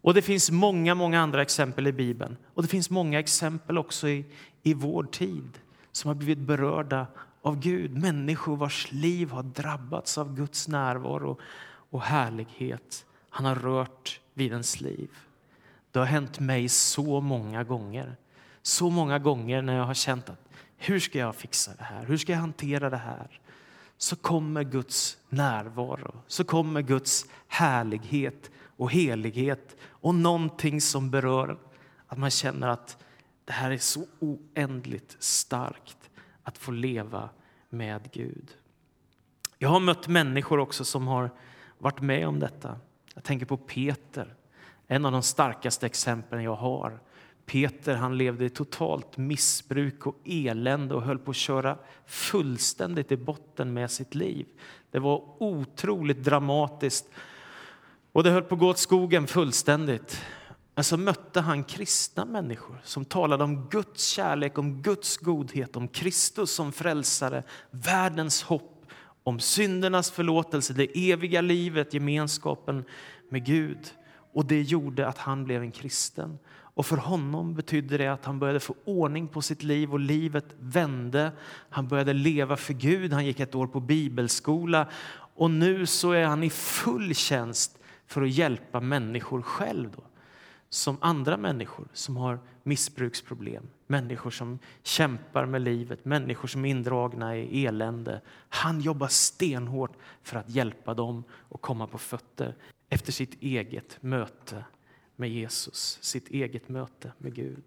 Och 0.00 0.14
det 0.14 0.22
finns 0.22 0.50
många, 0.50 0.94
många 0.94 1.20
andra 1.20 1.42
exempel 1.42 1.86
i 1.86 1.92
Bibeln. 1.92 2.36
Och 2.54 2.62
det 2.62 2.68
finns 2.68 2.90
många 2.90 3.18
exempel 3.18 3.78
också 3.78 4.08
i, 4.08 4.24
i 4.62 4.74
vår 4.74 5.04
tid 5.04 5.58
som 5.92 6.08
har 6.08 6.14
blivit 6.14 6.38
berörda 6.38 7.06
av 7.42 7.60
Gud. 7.60 7.96
Människor 7.96 8.56
vars 8.56 8.92
liv 8.92 9.30
har 9.30 9.42
drabbats 9.42 10.18
av 10.18 10.34
Guds 10.36 10.68
närvaro 10.68 11.38
och 11.90 12.02
härlighet. 12.02 13.04
Han 13.30 13.46
har 13.46 13.54
rört 13.54 14.20
vid 14.34 14.50
ens 14.52 14.80
liv. 14.80 15.10
Det 15.92 15.98
har 15.98 16.06
hänt 16.06 16.40
mig 16.40 16.68
så 16.68 17.20
många 17.20 17.64
gånger. 17.64 18.16
Så 18.62 18.90
många 18.90 19.18
gånger 19.18 19.62
när 19.62 19.76
jag 19.76 19.84
har 19.84 19.94
känt 19.94 20.28
att 20.28 20.48
hur 20.76 21.00
ska 21.00 21.18
jag 21.18 21.34
fixa 21.34 21.72
det 21.78 21.84
här? 21.84 22.04
Hur 22.04 22.16
ska 22.16 22.32
jag 22.32 22.38
hantera 22.38 22.90
det 22.90 22.96
här? 22.96 23.40
Så 23.96 24.16
kommer 24.16 24.62
Guds 24.62 25.18
närvaro, 25.28 26.22
så 26.26 26.44
kommer 26.44 26.82
Guds 26.82 27.26
härlighet 27.48 28.50
och 28.76 28.92
helighet 28.92 29.76
och 29.82 30.14
någonting 30.14 30.80
som 30.80 31.10
berör 31.10 31.58
att 32.06 32.18
man 32.18 32.30
känner 32.30 32.68
att 32.68 33.04
det 33.44 33.52
här 33.52 33.70
är 33.70 33.78
så 33.78 34.06
oändligt 34.18 35.16
starkt 35.18 36.10
att 36.42 36.58
få 36.58 36.70
leva 36.70 37.28
med 37.68 38.12
Gud. 38.12 38.50
Jag 39.58 39.68
har 39.68 39.80
mött 39.80 40.08
människor 40.08 40.58
också 40.58 40.84
som 40.84 41.06
har 41.06 41.30
varit 41.78 42.00
med 42.00 42.28
om 42.28 42.38
detta. 42.38 42.78
Jag 43.14 43.24
tänker 43.24 43.46
på 43.46 43.56
Peter, 43.56 44.34
en 44.88 45.04
av 45.04 45.12
de 45.12 45.22
starkaste 45.22 45.86
exemplen 45.86 46.42
jag 46.42 46.56
har 46.56 47.00
Peter 47.48 47.94
han 47.94 48.18
levde 48.18 48.44
i 48.44 48.50
totalt 48.50 49.16
missbruk 49.16 50.06
och 50.06 50.16
elände 50.24 50.94
och 50.94 51.02
höll 51.02 51.18
på 51.18 51.30
att 51.30 51.36
köra 51.36 51.78
fullständigt 52.06 53.12
i 53.12 53.16
botten 53.16 53.72
med 53.72 53.90
sitt 53.90 54.14
liv. 54.14 54.46
Det 54.90 54.98
var 54.98 55.22
otroligt 55.38 56.24
dramatiskt 56.24 57.06
och 58.12 58.24
det 58.24 58.30
höll 58.30 58.42
på 58.42 58.54
att 58.54 58.60
gå 58.60 58.68
åt 58.68 58.78
skogen 58.78 59.26
fullständigt. 59.26 60.24
Men 60.74 60.84
så 60.84 60.96
mötte 60.96 61.40
han 61.40 61.64
kristna 61.64 62.24
människor 62.24 62.80
som 62.84 63.04
talade 63.04 63.44
om 63.44 63.68
Guds 63.68 64.06
kärlek, 64.06 64.58
om 64.58 64.82
Guds 64.82 65.16
godhet, 65.16 65.76
om 65.76 65.88
Kristus 65.88 66.50
som 66.50 66.72
frälsare, 66.72 67.42
världens 67.70 68.42
hopp, 68.42 68.86
om 69.22 69.40
syndernas 69.40 70.10
förlåtelse, 70.10 70.72
det 70.72 71.10
eviga 71.12 71.40
livet, 71.40 71.94
gemenskapen 71.94 72.84
med 73.28 73.46
Gud. 73.46 73.94
Och 74.32 74.44
det 74.44 74.62
gjorde 74.62 75.08
att 75.08 75.18
han 75.18 75.44
blev 75.44 75.62
en 75.62 75.70
kristen. 75.70 76.38
Och 76.78 76.86
för 76.86 76.96
honom 76.96 77.54
betydde 77.54 77.98
det 77.98 78.08
att 78.08 78.24
han 78.24 78.38
började 78.38 78.60
få 78.60 78.74
ordning 78.84 79.28
på 79.28 79.42
sitt 79.42 79.62
liv 79.62 79.92
och 79.92 80.00
livet 80.00 80.44
vände. 80.58 81.32
Han 81.70 81.88
började 81.88 82.12
leva 82.12 82.56
för 82.56 82.74
Gud, 82.74 83.12
han 83.12 83.26
gick 83.26 83.40
ett 83.40 83.54
år 83.54 83.66
på 83.66 83.80
bibelskola 83.80 84.86
och 85.34 85.50
nu 85.50 85.86
så 85.86 86.12
är 86.12 86.26
han 86.26 86.42
i 86.42 86.50
full 86.50 87.14
tjänst 87.14 87.78
för 88.06 88.22
att 88.22 88.30
hjälpa 88.30 88.80
människor 88.80 89.42
själv. 89.42 89.90
Då. 89.96 90.02
Som 90.68 90.96
andra 91.00 91.36
människor 91.36 91.88
som 91.92 92.16
har 92.16 92.40
missbruksproblem, 92.62 93.68
människor 93.86 94.30
som 94.30 94.58
kämpar 94.82 95.46
med 95.46 95.62
livet, 95.62 96.04
människor 96.04 96.48
som 96.48 96.64
är 96.64 96.70
indragna 96.70 97.36
i 97.36 97.66
elände. 97.66 98.20
Han 98.48 98.80
jobbar 98.80 99.08
stenhårt 99.08 99.96
för 100.22 100.38
att 100.38 100.50
hjälpa 100.50 100.94
dem 100.94 101.24
och 101.30 101.60
komma 101.60 101.86
på 101.86 101.98
fötter 101.98 102.54
efter 102.88 103.12
sitt 103.12 103.42
eget 103.42 104.02
möte 104.02 104.64
med 105.16 105.30
Jesus, 105.30 105.98
sitt 106.00 106.28
eget 106.28 106.68
möte 106.68 107.12
med 107.18 107.34
Gud. 107.34 107.64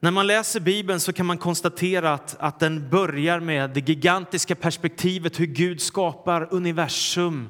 När 0.00 0.10
man 0.10 0.26
läser 0.26 0.60
Bibeln 0.60 1.00
så 1.00 1.12
kan 1.12 1.26
man 1.26 1.38
konstatera 1.38 2.12
att, 2.12 2.36
att 2.38 2.60
den 2.60 2.90
börjar 2.90 3.40
med 3.40 3.70
det 3.70 3.88
gigantiska 3.88 4.54
perspektivet 4.54 5.40
hur 5.40 5.46
Gud 5.46 5.80
skapar 5.80 6.48
universum 6.50 7.48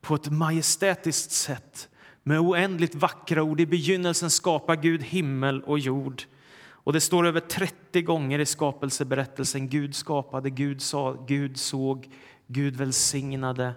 på 0.00 0.14
ett 0.14 0.30
majestätiskt 0.30 1.30
sätt 1.30 1.88
med 2.22 2.40
oändligt 2.40 2.94
vackra 2.94 3.42
ord. 3.42 3.60
I 3.60 3.66
begynnelsen 3.66 4.30
skapar 4.30 4.76
Gud 4.76 5.02
himmel 5.02 5.62
och 5.62 5.78
jord. 5.78 6.22
Och 6.68 6.92
Det 6.92 7.00
står 7.00 7.26
över 7.26 7.40
30 7.40 8.02
gånger 8.02 8.38
i 8.38 8.46
skapelseberättelsen 8.46 9.68
Gud 9.68 9.94
skapade, 9.94 10.50
Gud 10.50 10.82
sa, 10.82 11.24
Gud 11.28 11.56
såg, 11.56 12.10
Gud 12.46 12.76
välsignade. 12.76 13.72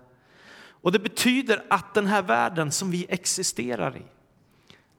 Och 0.82 0.92
Det 0.92 1.00
betyder 1.00 1.66
att 1.70 1.94
den 1.94 2.08
här 2.08 2.22
världen 2.22 2.72
som 2.72 2.92
vi 2.92 3.06
existerar 3.10 3.98
i 3.98 4.04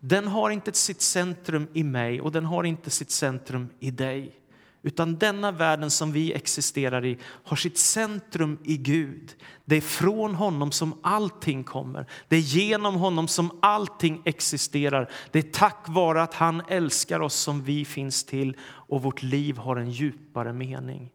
den 0.01 0.29
har 0.29 0.51
inte 0.51 0.73
sitt 0.73 1.03
centrum 1.03 1.69
i 1.73 1.85
mig 1.85 2.21
och 2.21 2.33
den 2.33 2.45
har 2.45 2.65
inte 2.65 2.91
sitt 2.91 3.11
centrum 3.11 3.69
i 3.81 3.91
dig. 3.91 4.37
Utan 4.83 5.19
denna 5.19 5.53
världen 5.53 5.91
som 5.91 6.13
vi 6.13 6.33
existerar 6.33 7.05
i 7.05 7.19
har 7.45 7.57
sitt 7.57 7.79
centrum 7.79 8.59
i 8.65 8.77
Gud. 8.77 9.35
Det 9.65 9.77
är 9.77 9.81
från 9.81 10.35
honom 10.35 10.73
som 10.73 10.99
allting 11.03 11.65
kommer. 11.65 12.07
Det 12.29 12.37
är 12.37 12.41
genom 12.41 12.95
honom 12.95 13.29
som 13.29 13.59
allting 13.63 14.23
existerar. 14.25 15.11
Det 15.31 15.39
är 15.39 15.53
tack 15.53 15.85
vare 15.89 16.23
att 16.23 16.35
han 16.35 16.63
älskar 16.69 17.21
oss 17.21 17.35
som 17.35 17.63
vi 17.63 17.85
finns 17.85 18.25
till 18.25 18.57
och 18.63 19.03
vårt 19.03 19.23
liv 19.23 19.57
har 19.57 19.77
en 19.77 19.91
djupare 19.91 20.53
mening. 20.53 21.11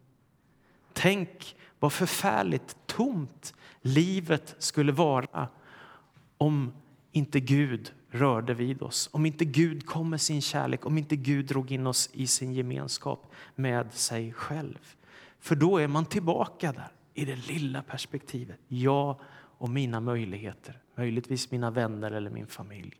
Tänk 0.92 1.56
vad 1.78 1.92
förfärligt 1.92 2.76
tomt 2.86 3.54
livet 3.86 4.54
skulle 4.58 4.92
vara 4.92 5.48
om 6.38 6.72
inte 7.12 7.40
Gud 7.40 7.92
rörde 8.10 8.54
vid 8.54 8.82
oss, 8.82 9.08
om 9.12 9.26
inte 9.26 9.44
Gud 9.44 9.86
kom 9.86 10.10
med 10.10 10.20
sin 10.20 10.42
kärlek, 10.42 10.86
om 10.86 10.98
inte 10.98 11.16
Gud 11.16 11.46
drog 11.46 11.72
in 11.72 11.86
oss 11.86 12.10
i 12.12 12.26
sin 12.26 12.52
gemenskap 12.52 13.32
med 13.54 13.92
sig 13.92 14.32
själv. 14.32 14.94
För 15.40 15.56
då 15.56 15.78
är 15.78 15.88
man 15.88 16.04
tillbaka 16.04 16.72
där 16.72 16.88
i 17.14 17.24
det 17.24 17.48
lilla 17.48 17.82
perspektivet. 17.82 18.58
Jag 18.68 19.20
och 19.58 19.70
mina 19.70 20.00
möjligheter, 20.00 20.80
möjligtvis 20.96 21.50
mina 21.50 21.70
vänner 21.70 22.10
eller 22.10 22.30
min 22.30 22.46
familj. 22.46 22.94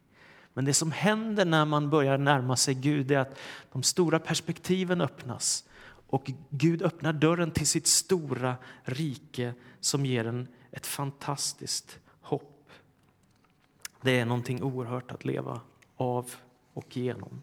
Men 0.54 0.64
det 0.64 0.74
som 0.74 0.92
händer 0.92 1.44
när 1.44 1.64
man 1.64 1.90
börjar 1.90 2.18
närma 2.18 2.56
sig 2.56 2.74
Gud 2.74 3.10
är 3.10 3.18
att 3.18 3.38
de 3.72 3.82
stora 3.82 4.18
perspektiven 4.18 5.00
öppnas 5.00 5.64
och 6.06 6.32
Gud 6.50 6.82
öppnar 6.82 7.12
dörren 7.12 7.50
till 7.50 7.66
sitt 7.66 7.86
stora 7.86 8.56
rike 8.82 9.54
som 9.80 10.06
ger 10.06 10.26
en 10.26 10.48
ett 10.76 10.86
fantastiskt 10.86 11.98
hopp. 12.20 12.70
Det 14.00 14.20
är 14.20 14.24
någonting 14.24 14.62
oerhört 14.62 15.10
att 15.10 15.24
leva 15.24 15.60
av 15.96 16.30
och 16.72 16.96
genom. 16.96 17.42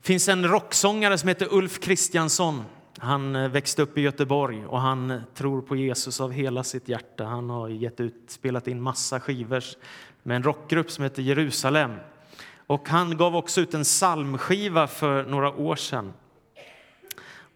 Det 0.00 0.06
finns 0.06 0.28
en 0.28 0.48
rocksångare 0.48 1.18
som 1.18 1.28
heter 1.28 1.48
Ulf 1.50 1.80
Kristiansson. 1.80 2.64
Han 2.98 3.36
eh, 3.36 3.48
växte 3.48 3.82
upp 3.82 3.98
i 3.98 4.00
Göteborg 4.00 4.66
och 4.66 4.80
han 4.80 5.10
eh, 5.10 5.20
tror 5.34 5.62
på 5.62 5.76
Jesus 5.76 6.20
av 6.20 6.32
hela 6.32 6.64
sitt 6.64 6.88
hjärta. 6.88 7.24
Han 7.24 7.50
har 7.50 7.68
gett 7.68 8.00
ut, 8.00 8.24
spelat 8.26 8.68
in 8.68 8.80
massa 8.80 9.20
skivor 9.20 9.64
med 10.22 10.36
en 10.36 10.42
rockgrupp 10.42 10.90
som 10.90 11.04
heter 11.04 11.22
Jerusalem. 11.22 11.96
Och 12.66 12.88
han 12.88 13.16
gav 13.16 13.36
också 13.36 13.60
ut 13.60 13.74
en 13.74 13.84
psalmskiva 13.84 14.86
för 14.86 15.24
några 15.24 15.52
år 15.52 15.76
sedan. 15.76 16.12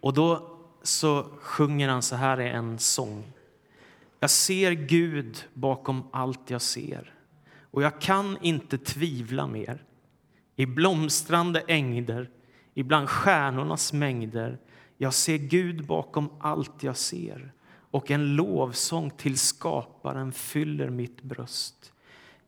Och 0.01 0.13
då 0.13 0.51
så 0.83 1.25
sjunger 1.41 1.89
han 1.89 2.01
så 2.01 2.15
här 2.15 2.41
i 2.41 2.49
en 2.49 2.79
sång. 2.79 3.34
Jag 4.19 4.29
ser 4.29 4.71
Gud 4.71 5.45
bakom 5.53 6.03
allt 6.11 6.49
jag 6.49 6.61
ser 6.61 7.13
och 7.71 7.83
jag 7.83 8.01
kan 8.01 8.37
inte 8.41 8.77
tvivla 8.77 9.47
mer. 9.47 9.83
I 10.55 10.65
blomstrande 10.65 11.63
ängder, 11.67 12.29
ibland 12.73 13.09
stjärnornas 13.09 13.93
mängder 13.93 14.59
jag 14.97 15.13
ser 15.13 15.37
Gud 15.37 15.85
bakom 15.85 16.29
allt 16.39 16.83
jag 16.83 16.97
ser 16.97 17.53
och 17.91 18.11
en 18.11 18.35
lovsång 18.35 19.09
till 19.09 19.39
skaparen 19.39 20.31
fyller 20.31 20.89
mitt 20.89 21.21
bröst. 21.21 21.93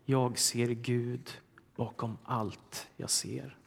Jag 0.06 0.38
ser 0.38 0.68
Gud 0.68 1.30
bakom 1.76 2.18
allt 2.24 2.88
jag 2.98 3.10
ser. 3.10 3.58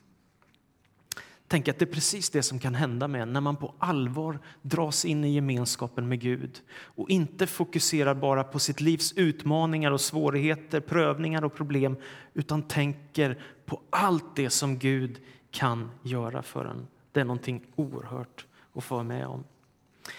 Tänk 1.50 1.68
att 1.68 1.78
det 1.78 1.84
är 1.84 1.92
precis 1.92 2.30
det 2.30 2.42
som 2.42 2.58
kan 2.58 2.74
hända 2.74 3.08
med 3.08 3.28
när 3.28 3.40
man 3.40 3.56
på 3.56 3.74
allvar 3.78 4.38
dras 4.62 5.04
in 5.04 5.24
i 5.24 5.34
gemenskapen 5.34 6.08
med 6.08 6.20
Gud 6.20 6.60
och 6.70 7.10
inte 7.10 7.46
fokuserar 7.46 8.14
bara 8.14 8.44
på 8.44 8.58
sitt 8.58 8.80
livs 8.80 9.12
utmaningar 9.12 9.90
och 9.90 10.00
svårigheter, 10.00 10.80
prövningar 10.80 11.44
och 11.44 11.54
problem 11.54 11.96
utan 12.34 12.62
tänker 12.62 13.42
på 13.66 13.80
allt 13.90 14.36
det 14.36 14.50
som 14.50 14.78
Gud 14.78 15.20
kan 15.50 15.90
göra 16.02 16.42
för 16.42 16.64
en. 16.64 16.86
Det 17.12 17.20
är 17.20 17.24
någonting 17.24 17.66
oerhört 17.76 18.46
att 18.74 18.84
få 18.84 19.02
med 19.02 19.26
om. 19.26 19.44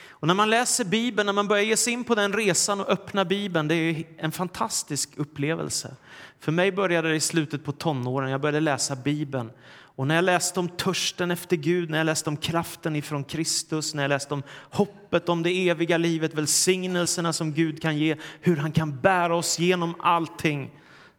Och 0.09 0.27
när 0.27 0.35
man 0.35 0.49
läser 0.49 0.85
Bibeln, 0.85 1.25
när 1.25 1.33
man 1.33 1.47
börjar 1.47 1.63
ge 1.63 1.77
sig 1.77 1.93
in 1.93 2.03
på 2.03 2.15
den 2.15 2.33
resan 2.33 2.81
och 2.81 2.89
öppna 2.89 3.25
Bibeln, 3.25 3.67
det 3.67 3.75
är 3.75 4.03
en 4.17 4.31
fantastisk 4.31 5.17
upplevelse. 5.17 5.95
För 6.39 6.51
mig 6.51 6.71
började 6.71 7.09
det 7.09 7.15
i 7.15 7.19
slutet 7.19 7.63
på 7.63 7.71
tonåren, 7.71 8.31
jag 8.31 8.41
började 8.41 8.59
läsa 8.59 8.95
Bibeln 8.95 9.51
och 9.95 10.07
när 10.07 10.15
jag 10.15 10.23
läste 10.23 10.59
om 10.59 10.69
törsten 10.69 11.31
efter 11.31 11.57
Gud, 11.57 11.89
när 11.89 11.97
jag 11.97 12.05
läste 12.05 12.29
om 12.29 12.37
kraften 12.37 12.95
ifrån 12.95 13.23
Kristus, 13.23 13.93
när 13.93 14.03
jag 14.03 14.09
läste 14.09 14.33
om 14.33 14.43
hoppet 14.69 15.29
om 15.29 15.43
det 15.43 15.69
eviga 15.69 15.97
livet, 15.97 16.33
välsignelserna 16.33 17.33
som 17.33 17.53
Gud 17.53 17.81
kan 17.81 17.97
ge, 17.97 18.15
hur 18.41 18.57
han 18.57 18.71
kan 18.71 18.99
bära 18.99 19.35
oss 19.35 19.59
genom 19.59 19.95
allting, 19.99 20.71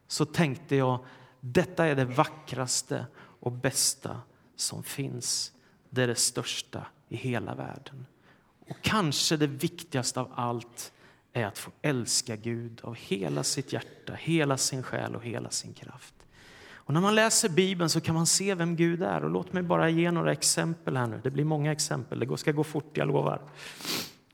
så 0.09 0.25
tänkte 0.25 0.77
jag, 0.77 1.05
detta 1.41 1.87
är 1.87 1.95
det 1.95 2.05
vackraste 2.05 3.07
och 3.17 3.53
bästa 3.53 4.21
som 4.57 4.83
finns. 4.83 5.53
Det 5.91 6.03
är 6.03 6.07
det 6.07 6.15
största 6.15 6.87
i 7.09 7.17
hela 7.17 7.55
världen. 7.55 8.07
Och 8.69 8.77
kanske 8.83 9.37
det 9.37 9.47
viktigaste 9.47 10.21
av 10.21 10.33
allt 10.35 10.93
är 11.33 11.47
att 11.47 11.59
få 11.59 11.71
älska 11.83 12.37
Gud 12.37 12.81
av 12.83 12.95
hela 12.95 13.45
sitt 13.45 13.73
hjärta, 13.73 14.15
hela 14.15 14.57
sin 14.57 14.83
själ 14.83 15.17
och 15.17 15.25
hela 15.25 15.51
sin 15.51 15.75
kraft. 15.75 16.15
Och 16.85 16.95
när 16.95 17.01
man 17.01 17.15
läser 17.15 17.49
Bibeln 17.49 17.91
så 17.91 18.01
kan 18.01 18.15
man 18.15 18.27
se 18.27 18.55
vem 18.55 18.77
Gud 18.77 19.03
är. 19.03 19.25
Och 19.25 19.31
låt 19.31 19.53
mig 19.53 19.63
bara 19.63 19.89
ge 19.91 20.11
några 20.11 20.33
exempel 20.33 20.97
här 20.97 21.07
nu. 21.07 21.21
Det 21.23 21.31
blir 21.31 21.45
många 21.45 21.73
exempel. 21.73 22.19
Det 22.19 22.37
ska 22.39 22.53
gå 22.53 22.65
fort, 22.65 22.97
jag 22.97 23.09
lovar. 23.09 23.41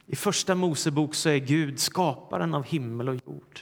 I 0.07 0.17
första 0.17 0.55
Mosebok 0.55 1.15
så 1.15 1.29
är 1.29 1.39
Gud 1.39 1.81
skaparen 1.81 2.55
av 2.55 2.65
himmel 2.65 3.09
och 3.09 3.15
jord. 3.15 3.61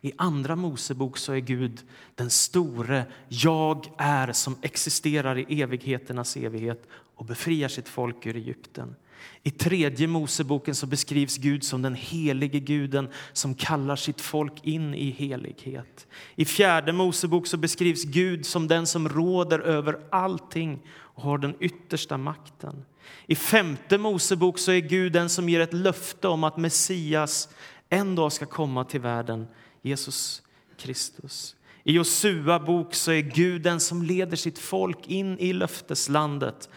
I 0.00 0.12
andra 0.16 0.56
Mosebok 0.56 1.18
så 1.18 1.32
är 1.32 1.38
Gud 1.38 1.80
den 2.14 2.30
store 2.30 3.04
jag 3.28 3.86
är 3.98 4.32
som 4.32 4.56
existerar 4.62 5.38
i 5.38 5.62
evigheternas 5.62 6.36
evighet 6.36 6.88
och 6.92 7.24
befriar 7.24 7.68
sitt 7.68 7.88
folk 7.88 8.26
ur 8.26 8.36
Egypten. 8.36 8.94
I 9.42 9.50
tredje 9.50 10.06
Moseboken 10.06 10.74
så 10.74 10.86
beskrivs 10.86 11.36
Gud 11.36 11.64
som 11.64 11.82
den 11.82 11.94
helige 11.94 12.60
guden 12.60 13.08
som 13.32 13.54
kallar 13.54 13.96
sitt 13.96 14.20
folk 14.20 14.66
in 14.66 14.94
i 14.94 15.10
helighet. 15.10 16.06
I 16.34 16.44
fjärde 16.44 16.92
Mosebok 16.92 17.46
så 17.46 17.56
beskrivs 17.56 18.04
Gud 18.04 18.46
som 18.46 18.68
den 18.68 18.86
som 18.86 19.08
råder 19.08 19.58
över 19.58 20.00
allting 20.10 20.78
och 20.88 21.22
har 21.22 21.38
den 21.38 21.54
yttersta 21.60 22.18
makten. 22.18 22.84
I 23.26 23.34
femte 23.34 23.98
Mosebok 23.98 24.58
så 24.58 24.72
är 24.72 24.80
Gud 24.80 25.12
den 25.12 25.28
som 25.28 25.48
ger 25.48 25.60
ett 25.60 25.72
löfte 25.72 26.28
om 26.28 26.44
att 26.44 26.56
Messias 26.56 27.48
en 27.88 28.14
dag 28.14 28.32
ska 28.32 28.46
komma 28.46 28.84
till 28.84 29.00
världen, 29.00 29.46
Jesus 29.82 30.42
Kristus. 30.78 31.56
I 31.84 31.92
Josua 31.92 32.60
bok 32.60 32.94
så 32.94 33.12
är 33.12 33.20
Gud 33.20 33.62
den 33.62 33.80
som 33.80 34.02
leder 34.02 34.36
sitt 34.36 34.58
folk 34.58 35.06
in 35.06 35.38
i 35.38 35.52
löfteslandet 35.52 36.68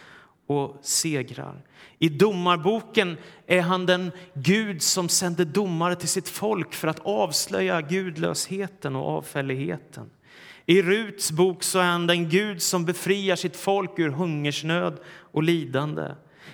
och 0.47 0.77
segrar. 0.81 1.61
I 1.99 2.09
Domarboken 2.09 3.17
är 3.47 3.61
han 3.61 3.85
den 3.85 4.11
Gud 4.33 4.81
som 4.81 5.09
sänder 5.09 5.45
domare 5.45 5.95
till 5.95 6.09
sitt 6.09 6.29
folk 6.29 6.73
för 6.73 6.87
att 6.87 6.99
avslöja 6.99 7.81
gudlösheten 7.81 8.95
och 8.95 9.09
avfälligheten. 9.09 10.09
I 10.65 10.81
Ruts 10.81 11.31
bok 11.31 11.63
så 11.63 11.79
är 11.79 11.83
han 11.83 12.07
den 12.07 12.29
Gud 12.29 12.61
som 12.61 12.85
befriar 12.85 13.35
sitt 13.35 13.55
folk 13.55 13.99
ur 13.99 14.09
hungersnöd 14.09 14.99
och 15.07 15.43
lidande. 15.43 16.11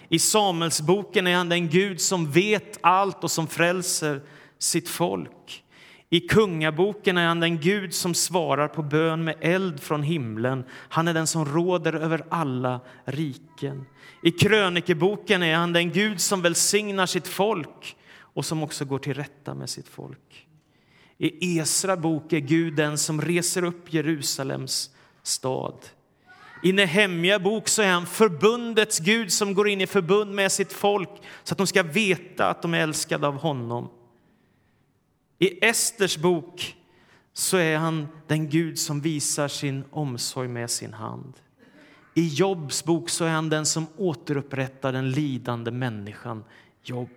I 0.10 0.20
Samuelsboken 0.20 1.28
är 1.28 1.36
han 1.36 1.50
den 1.50 1.70
Gud 1.70 2.02
som 2.02 2.32
vet 2.32 2.78
allt 2.82 3.24
och 3.24 3.32
som 3.32 3.48
frälser 3.48 4.22
sitt 4.60 4.90
folk. 4.90 5.64
I 6.12 6.20
Kungaboken 6.20 7.18
är 7.18 7.28
han 7.28 7.40
den 7.40 7.60
Gud 7.60 7.94
som 7.94 8.14
svarar 8.14 8.68
på 8.68 8.84
bön 8.84 9.24
med 9.24 9.36
eld 9.42 9.80
från 9.80 10.04
himlen. 10.04 10.64
Han 10.72 11.08
är 11.08 11.14
den 11.14 11.28
som 11.28 11.46
råder 11.46 11.94
över 11.94 12.26
alla 12.30 12.80
riken. 13.06 13.86
I 14.24 14.32
Krönikeboken 14.32 15.44
är 15.44 15.56
han 15.56 15.74
den 15.74 15.92
Gud 15.92 16.22
som 16.22 16.42
välsignar 16.42 17.06
sitt 17.06 17.28
folk 17.28 17.96
och 18.20 18.46
som 18.46 18.64
också 18.64 18.86
går 18.86 19.00
till 19.00 19.14
rätta 19.14 19.54
med 19.54 19.70
sitt 19.70 19.88
folk. 19.88 20.48
I 21.18 21.60
Esra 21.60 21.98
bok 21.98 22.34
är 22.34 22.40
Gud 22.40 22.76
den 22.76 22.98
som 22.98 23.22
reser 23.22 23.64
upp 23.64 23.94
Jerusalems 23.94 24.90
stad. 25.24 25.86
I 26.64 26.72
Nehemja 26.72 27.40
bok 27.40 27.68
så 27.68 27.82
är 27.82 27.92
han 27.92 28.06
förbundets 28.06 29.00
Gud 29.00 29.32
som 29.32 29.54
går 29.54 29.70
in 29.70 29.82
i 29.82 29.88
förbund 29.88 30.36
med 30.36 30.52
sitt 30.52 30.74
folk 30.74 31.10
så 31.44 31.54
att 31.54 31.58
de 31.58 31.68
ska 31.68 31.84
veta 31.84 32.50
att 32.50 32.62
de 32.62 32.74
är 32.74 32.80
älskade 32.80 33.28
av 33.28 33.34
honom. 33.34 33.90
I 35.40 35.66
Esters 35.66 36.18
bok 36.18 36.76
så 37.34 37.58
är 37.58 37.78
han 37.78 38.08
den 38.28 38.50
Gud 38.50 38.80
som 38.80 39.02
visar 39.02 39.48
sin 39.48 39.84
omsorg 39.92 40.48
med 40.48 40.70
sin 40.70 40.94
hand. 40.94 41.34
I 42.14 42.28
Jobs 42.28 42.84
bok 42.84 43.10
så 43.10 43.26
är 43.26 43.30
han 43.30 43.50
den 43.50 43.66
som 43.66 43.88
återupprättar 43.98 44.94
den 44.94 45.12
lidande 45.12 45.72
människan 45.72 46.44
Jobb. 46.84 47.10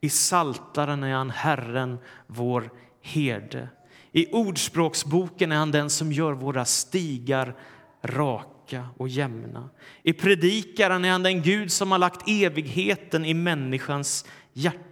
I 0.00 0.08
Saltaren 0.08 1.02
är 1.02 1.14
han 1.14 1.30
Herren, 1.30 1.98
vår 2.26 2.70
herde. 3.00 3.68
I 4.12 4.32
Ordspråksboken 4.32 5.52
är 5.52 5.56
han 5.56 5.70
den 5.70 5.90
som 5.90 6.12
gör 6.12 6.32
våra 6.32 6.64
stigar 6.64 7.56
raka 8.02 8.88
och 8.96 9.08
jämna. 9.08 9.68
I 10.02 10.12
Predikaren 10.12 11.04
är 11.04 11.10
han 11.10 11.22
den 11.22 11.42
Gud 11.42 11.72
som 11.72 11.90
har 11.92 11.98
lagt 11.98 12.28
evigheten 12.28 13.24
i 13.24 13.34
människans 13.34 14.24
hjärta. 14.52 14.91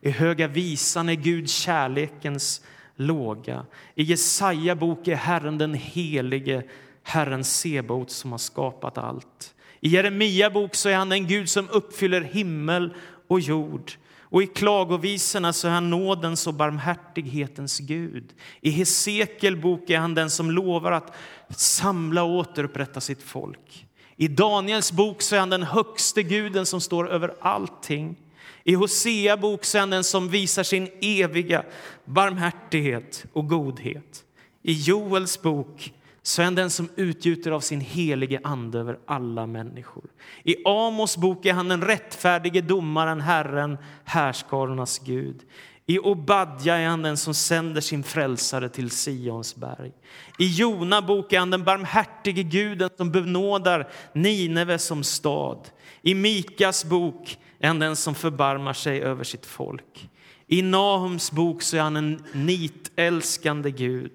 I 0.00 0.10
Höga 0.10 0.48
visan 0.48 1.08
är 1.08 1.14
Gud 1.14 1.50
kärlekens 1.50 2.60
låga. 2.96 3.66
I 3.94 4.02
Jesaja 4.02 4.74
bok 4.74 5.08
är 5.08 5.16
Herren 5.16 5.58
den 5.58 5.74
helige, 5.74 6.62
Herren 7.02 7.44
Sebaot 7.44 8.10
som 8.10 8.30
har 8.30 8.38
skapat 8.38 8.98
allt. 8.98 9.54
I 9.80 9.88
Jeremia 9.88 10.50
bok 10.50 10.74
så 10.74 10.88
är 10.88 10.96
han 10.96 11.08
den 11.08 11.26
Gud 11.26 11.48
som 11.48 11.68
uppfyller 11.70 12.20
himmel 12.20 12.94
och 13.28 13.40
jord. 13.40 13.92
Och 14.30 14.42
i 14.42 14.46
klagovisorna 14.46 15.52
så 15.52 15.68
är 15.68 15.72
han 15.72 15.90
nådens 15.90 16.46
och 16.46 16.54
barmhärtighetens 16.54 17.78
Gud. 17.78 18.32
I 18.60 18.70
Hesekiel 18.70 19.56
bok 19.56 19.90
är 19.90 19.98
han 19.98 20.14
den 20.14 20.30
som 20.30 20.50
lovar 20.50 20.92
att 20.92 21.16
samla 21.48 22.22
och 22.22 22.30
återupprätta 22.30 23.00
sitt 23.00 23.22
folk. 23.22 23.86
I 24.16 24.28
Daniels 24.28 24.92
bok 24.92 25.22
så 25.22 25.34
är 25.36 25.40
han 25.40 25.50
den 25.50 25.62
högste 25.62 26.22
guden 26.22 26.66
som 26.66 26.80
står 26.80 27.10
över 27.10 27.34
allting. 27.40 28.16
I 28.64 28.74
Hosea 28.74 29.36
bok 29.36 29.74
är 29.74 29.80
han 29.80 29.90
den 29.90 30.04
som 30.04 30.28
visar 30.28 30.62
sin 30.62 30.88
eviga 31.00 31.64
barmhärtighet 32.04 33.24
och 33.32 33.48
godhet. 33.48 34.24
I 34.62 34.72
Joels 34.72 35.42
bok 35.42 35.92
så 36.22 36.42
är 36.42 36.44
han 36.44 36.54
den 36.54 36.70
som 36.70 36.88
utgjuter 36.96 37.50
av 37.50 37.60
sin 37.60 37.80
helige 37.80 38.40
ande 38.44 38.78
över 38.78 38.98
alla 39.06 39.46
människor. 39.46 40.04
I 40.44 40.56
Amos 40.64 41.16
bok 41.16 41.46
är 41.46 41.52
han 41.52 41.68
den 41.68 41.82
rättfärdige 41.82 42.60
domaren, 42.60 43.20
Herren, 43.20 43.78
härskarornas 44.04 44.98
Gud. 44.98 45.42
I 45.86 45.98
Obadja 45.98 46.76
är 46.76 46.88
han 46.88 47.02
den 47.02 47.16
som 47.16 47.34
sänder 47.34 47.80
sin 47.80 48.02
frälsare 48.02 48.68
till 48.68 48.90
Sions 48.90 49.56
berg. 49.56 49.92
I 50.38 50.46
Jona 50.46 51.02
bok 51.02 51.32
är 51.32 51.38
han 51.38 51.50
den 51.50 51.64
barmhärtige 51.64 52.42
guden 52.42 52.90
som 52.96 53.10
benådar 53.10 53.88
Nineve 54.12 54.78
som 54.78 55.04
stad. 55.04 55.68
I 56.02 56.14
Mikas 56.14 56.84
bok 56.84 57.38
än 57.60 57.78
den 57.78 57.96
som 57.96 58.14
förbarmar 58.14 58.72
sig 58.72 59.02
över 59.02 59.24
sitt 59.24 59.46
folk. 59.46 60.10
I 60.46 60.62
Nahums 60.62 61.32
bok 61.32 61.62
så 61.62 61.76
är 61.76 61.80
han 61.80 61.96
en 61.96 62.24
nitälskande 62.32 63.70
Gud. 63.70 64.12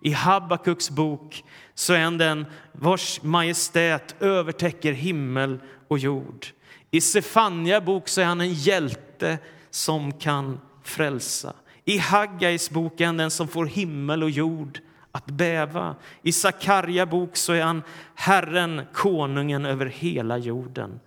I 0.00 0.12
Habakuks 0.12 0.90
bok 0.90 1.44
så 1.74 1.92
är 1.92 2.04
han 2.04 2.18
den 2.18 2.46
vars 2.72 3.22
majestät 3.22 4.14
övertäcker 4.20 4.92
himmel 4.92 5.60
och 5.88 5.98
jord. 5.98 6.46
I 6.90 7.00
Sefania 7.00 7.80
bok 7.80 8.08
så 8.08 8.20
är 8.20 8.24
han 8.24 8.40
en 8.40 8.54
hjälte 8.54 9.38
som 9.70 10.12
kan 10.12 10.60
frälsa. 10.82 11.52
I 11.84 11.98
Haggais 11.98 12.70
bok 12.70 13.00
är 13.00 13.06
han 13.06 13.16
den 13.16 13.30
som 13.30 13.48
får 13.48 13.66
himmel 13.66 14.22
och 14.22 14.30
jord 14.30 14.80
att 15.12 15.26
bäva. 15.26 15.96
I 16.22 16.32
Sakarja 16.32 17.06
bok 17.06 17.36
så 17.36 17.52
är 17.52 17.62
han 17.62 17.82
Herren, 18.14 18.82
konungen 18.92 19.66
över 19.66 19.86
hela 19.86 20.38
jorden. 20.38 21.00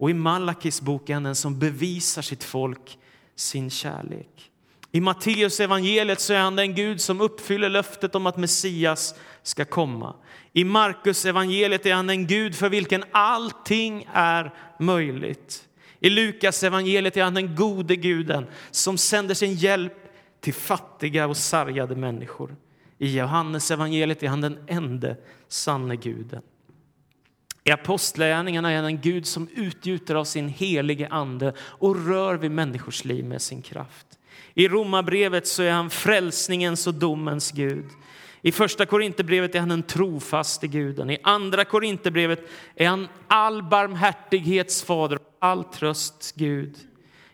Och 0.00 0.10
i 0.10 0.14
Malakis 0.14 0.80
bok 0.80 1.10
är 1.10 1.14
han 1.14 1.22
den 1.22 1.34
som 1.34 1.58
bevisar 1.58 2.22
sitt 2.22 2.44
folk 2.44 2.98
sin 3.36 3.70
kärlek. 3.70 4.50
I 4.92 5.00
Matteus 5.00 5.60
evangeliet 5.60 6.20
så 6.20 6.32
är 6.32 6.38
han 6.38 6.56
den 6.56 6.74
Gud 6.74 7.00
som 7.00 7.20
uppfyller 7.20 7.68
löftet 7.68 8.14
om 8.14 8.26
att 8.26 8.36
Messias 8.36 9.14
ska 9.42 9.64
komma. 9.64 10.14
I 10.52 10.64
Markus 10.64 11.24
evangeliet 11.24 11.86
är 11.86 11.94
han 11.94 12.06
den 12.06 12.26
Gud 12.26 12.54
för 12.54 12.68
vilken 12.68 13.04
allting 13.12 14.08
är 14.12 14.54
möjligt. 14.78 15.68
I 16.00 16.10
Lukas 16.10 16.62
evangeliet 16.62 17.16
är 17.16 17.24
han 17.24 17.34
den 17.34 17.56
gode 17.56 17.96
guden 17.96 18.46
som 18.70 18.98
sänder 18.98 19.34
sin 19.34 19.54
hjälp 19.54 20.12
till 20.40 20.54
fattiga 20.54 21.26
och 21.26 21.36
sargade 21.36 21.96
människor. 21.96 22.56
I 22.98 23.18
Johannes 23.18 23.70
evangeliet 23.70 24.22
är 24.22 24.28
han 24.28 24.40
den 24.40 24.58
enda 24.66 25.14
sanne 25.48 25.96
guden. 25.96 26.42
I 27.70 27.72
Apostlagärningarna 27.72 28.72
är 28.72 28.76
han 28.76 28.84
en 28.84 29.00
Gud 29.00 29.26
som 29.26 29.48
utgjuter 29.54 30.14
av 30.14 30.24
sin 30.24 30.48
helige 30.48 31.08
ande 31.08 31.52
och 31.60 32.06
rör 32.06 32.34
vid 32.34 32.50
människors 32.50 33.04
liv 33.04 33.24
med 33.24 33.42
sin 33.42 33.62
kraft. 33.62 34.06
I 34.54 34.68
Romarbrevet 34.68 35.46
så 35.46 35.62
är 35.62 35.70
han 35.70 35.90
frälsningens 35.90 36.86
och 36.86 36.94
domens 36.94 37.52
Gud. 37.52 37.84
I 38.42 38.52
första 38.52 38.86
Korinthierbrevet 38.86 39.54
är 39.54 39.60
han 39.60 39.68
den 39.68 39.82
trofaste 39.82 40.66
guden. 40.66 41.10
I 41.10 41.18
andra 41.22 41.64
Korinthierbrevet 41.64 42.50
är 42.74 42.88
han 42.88 43.08
all 43.28 43.62
barmhärtighets 43.62 44.82
fader, 44.82 45.18
all 45.38 45.64
trösts 45.64 46.32
Gud. 46.32 46.76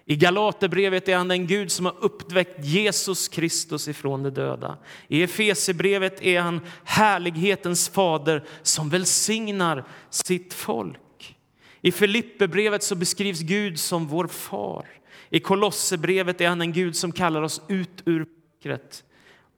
I 0.09 0.17
Galaterbrevet 0.17 1.09
är 1.09 1.17
han 1.17 1.29
den 1.29 1.47
Gud 1.47 1.73
som 1.73 1.87
har 1.87 1.97
uppväckt 2.01 2.65
Jesus 2.65 3.29
Kristus 3.29 3.89
ifrån 3.89 4.23
de 4.23 4.31
döda. 4.31 4.79
I 5.09 5.23
Efesierbrevet 5.23 6.23
är 6.23 6.41
han 6.41 6.61
härlighetens 6.85 7.89
fader 7.89 8.45
som 8.63 8.89
välsignar 8.89 9.85
sitt 10.11 10.55
folk. 10.55 11.37
I 11.81 11.93
Filipperbrevet 11.93 12.83
så 12.83 12.95
beskrivs 12.95 13.41
Gud 13.41 13.81
som 13.81 14.07
vår 14.07 14.27
far. 14.27 14.87
I 15.31 15.41
Kolosserbrevet 15.41 16.41
är 16.41 16.49
han 16.49 16.61
en 16.61 16.73
Gud 16.73 16.97
som 16.97 17.13
kallar 17.13 17.43
oss 17.43 17.63
ut 17.69 18.03
ur 18.05 18.27
mörkret, 18.67 19.05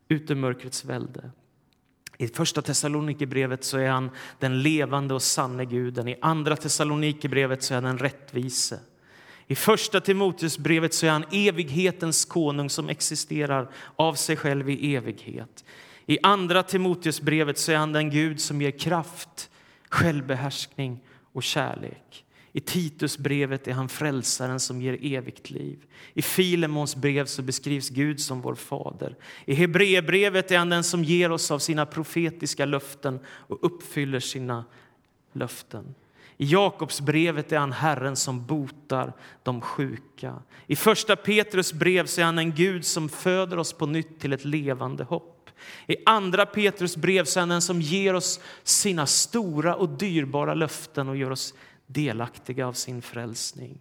ut 0.08 0.30
ur 0.30 0.34
mörkrets 0.34 0.84
välde. 0.84 1.30
I 2.18 2.28
första 2.28 2.62
Thessalonikerbrevet 2.62 3.64
så 3.64 3.78
är 3.78 3.88
han 3.88 4.10
den 4.38 4.62
levande 4.62 5.14
och 5.14 5.22
sanne 5.22 5.64
guden. 5.64 6.08
I 6.08 6.16
andra 6.20 6.56
Thessalonikerbrevet 6.56 7.62
så 7.62 7.74
är 7.74 7.76
han 7.76 7.84
den 7.84 7.98
rättvise. 7.98 8.80
I 9.48 9.54
första 9.54 10.00
Timoteusbrevet 10.00 10.94
så 10.94 11.06
är 11.06 11.10
han 11.10 11.24
evighetens 11.32 12.24
konung 12.24 12.70
som 12.70 12.88
existerar 12.88 13.68
av 13.96 14.14
sig 14.14 14.36
själv 14.36 14.70
i 14.70 14.94
evighet. 14.94 15.64
I 16.06 16.18
andra 16.22 16.62
Timoteusbrevet 16.62 17.58
så 17.58 17.72
är 17.72 17.76
han 17.76 17.92
den 17.92 18.10
Gud 18.10 18.40
som 18.40 18.62
ger 18.62 18.70
kraft, 18.70 19.50
självbehärskning 19.88 21.00
och 21.32 21.42
kärlek. 21.42 22.24
I 22.52 22.60
Titusbrevet 22.60 23.68
är 23.68 23.72
han 23.72 23.88
frälsaren 23.88 24.60
som 24.60 24.82
ger 24.82 24.98
evigt 25.02 25.50
liv. 25.50 25.78
I 26.14 26.22
Filemons 26.22 26.96
brev 26.96 27.26
så 27.26 27.42
beskrivs 27.42 27.88
Gud 27.88 28.20
som 28.20 28.40
vår 28.40 28.54
fader. 28.54 29.16
I 29.44 29.54
Hebreerbrevet 29.54 30.50
är 30.50 30.58
han 30.58 30.68
den 30.68 30.84
som 30.84 31.04
ger 31.04 31.32
oss 31.32 31.50
av 31.50 31.58
sina 31.58 31.86
profetiska 31.86 32.64
löften 32.64 33.20
och 33.26 33.58
uppfyller 33.62 34.20
sina 34.20 34.64
löften. 35.32 35.94
I 36.40 36.44
Jakobsbrevet 36.44 37.52
är 37.52 37.58
han 37.58 37.72
Herren 37.72 38.16
som 38.16 38.46
botar 38.46 39.12
de 39.42 39.60
sjuka. 39.60 40.34
I 40.66 40.76
första 40.76 41.16
Petrus 41.16 41.72
brev 41.72 42.06
så 42.06 42.20
är 42.20 42.24
han 42.24 42.38
en 42.38 42.54
Gud 42.54 42.84
som 42.84 43.08
föder 43.08 43.56
oss 43.56 43.72
på 43.72 43.86
nytt 43.86 44.20
till 44.20 44.32
ett 44.32 44.44
levande 44.44 45.04
hopp. 45.04 45.50
I 45.86 45.96
andra 46.06 46.46
Petrus 46.46 46.96
brev 46.96 47.24
så 47.24 47.38
är 47.38 47.40
han 47.40 47.48
den 47.48 47.62
som 47.62 47.80
ger 47.80 48.14
oss 48.14 48.40
sina 48.62 49.06
stora 49.06 49.74
och 49.74 49.88
dyrbara 49.88 50.54
löften 50.54 51.08
och 51.08 51.16
gör 51.16 51.30
oss 51.30 51.54
delaktiga 51.86 52.66
av 52.66 52.72
sin 52.72 53.02
frälsning. 53.02 53.78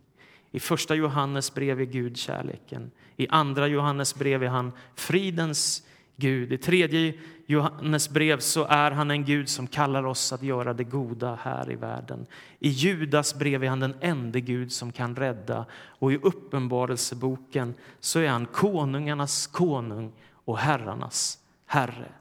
I 0.51 0.59
första 0.59 0.95
Johannes 0.95 1.53
brev 1.53 1.81
är 1.81 1.85
Gud 1.85 2.17
kärleken. 2.17 2.91
I 3.17 3.27
andra 3.27 3.67
Johannes 3.67 4.15
brev 4.15 4.43
är 4.43 4.47
han 4.47 4.71
fridens 4.95 5.83
Gud. 6.17 6.53
I 6.53 6.58
tredje 6.58 7.13
Johannes 7.45 8.10
brev 8.10 8.39
så 8.39 8.65
är 8.65 8.91
han 8.91 9.12
en 9.12 9.25
Gud 9.25 9.49
som 9.49 9.67
kallar 9.67 10.06
oss 10.06 10.34
att 10.34 10.43
göra 10.43 10.73
det 10.73 10.84
goda 10.84 11.39
här 11.41 11.71
i 11.71 11.75
världen. 11.75 12.25
I 12.60 12.69
Judas 12.69 13.36
brev 13.36 13.63
är 13.63 13.69
han 13.69 13.80
den 13.80 13.95
enda 14.01 14.39
Gud 14.39 14.71
som 14.71 14.91
kan 14.91 15.15
rädda 15.15 15.65
och 15.71 16.13
i 16.13 16.17
Uppenbarelseboken 16.17 17.73
så 17.99 18.19
är 18.19 18.30
han 18.30 18.45
konungarnas 18.45 19.47
konung 19.47 20.12
och 20.34 20.58
herrarnas 20.58 21.39
herre. 21.65 22.12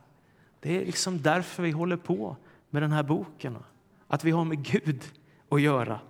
Det 0.61 0.77
är 0.77 0.87
liksom 0.87 1.23
därför 1.23 1.63
vi 1.63 1.71
håller 1.71 1.97
på 1.97 2.37
med 2.71 2.83
den 2.83 2.93
här 2.93 3.03
boken. 3.03 3.57
Att 4.09 4.25
vi 4.25 4.31
har 4.31 4.45
med 4.45 4.65
Gud 4.65 5.03
att 5.49 5.61
göra. 5.61 6.01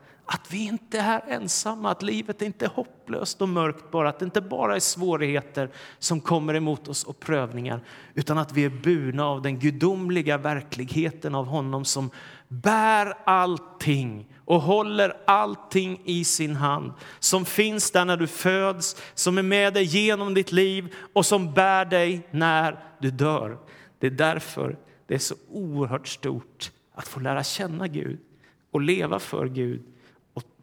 Att 0.46 0.52
vi 0.52 0.64
inte 0.64 0.98
är 0.98 1.22
ensamma, 1.28 1.90
att 1.90 2.02
livet 2.02 2.42
inte 2.42 2.64
är 2.64 2.68
hopplöst 2.68 3.42
och 3.42 3.48
mörkt 3.48 3.90
bara. 3.90 4.08
Att 4.08 4.18
det 4.18 4.24
inte 4.24 4.40
bara 4.40 4.76
är 4.76 4.80
svårigheter 4.80 5.70
som 5.98 6.20
kommer 6.20 6.54
emot 6.54 6.88
oss 6.88 7.04
och 7.04 7.20
prövningar. 7.20 7.80
Utan 8.14 8.38
att 8.38 8.52
vi 8.52 8.64
är 8.64 8.70
burna 8.70 9.24
av 9.26 9.42
den 9.42 9.58
gudomliga 9.58 10.38
verkligheten 10.38 11.34
av 11.34 11.46
honom 11.46 11.84
som 11.84 12.10
bär 12.48 13.14
allting 13.24 14.26
och 14.44 14.60
håller 14.60 15.16
allting 15.26 16.00
i 16.04 16.24
sin 16.24 16.56
hand. 16.56 16.92
Som 17.18 17.44
finns 17.44 17.90
där 17.90 18.04
när 18.04 18.16
du 18.16 18.26
föds, 18.26 18.96
som 19.14 19.38
är 19.38 19.42
med 19.42 19.74
dig 19.74 19.84
genom 19.84 20.34
ditt 20.34 20.52
liv 20.52 20.94
och 21.12 21.26
som 21.26 21.52
bär 21.52 21.84
dig 21.84 22.28
när 22.30 22.84
du 22.98 23.10
dör. 23.10 23.58
Det 23.98 24.06
är 24.06 24.10
därför 24.10 24.76
det 25.06 25.14
är 25.14 25.18
så 25.18 25.34
oerhört 25.50 26.08
stort 26.08 26.70
att 26.94 27.08
få 27.08 27.20
lära 27.20 27.44
känna 27.44 27.88
Gud 27.88 28.18
och 28.70 28.80
leva 28.80 29.18
för 29.18 29.46
Gud 29.46 29.82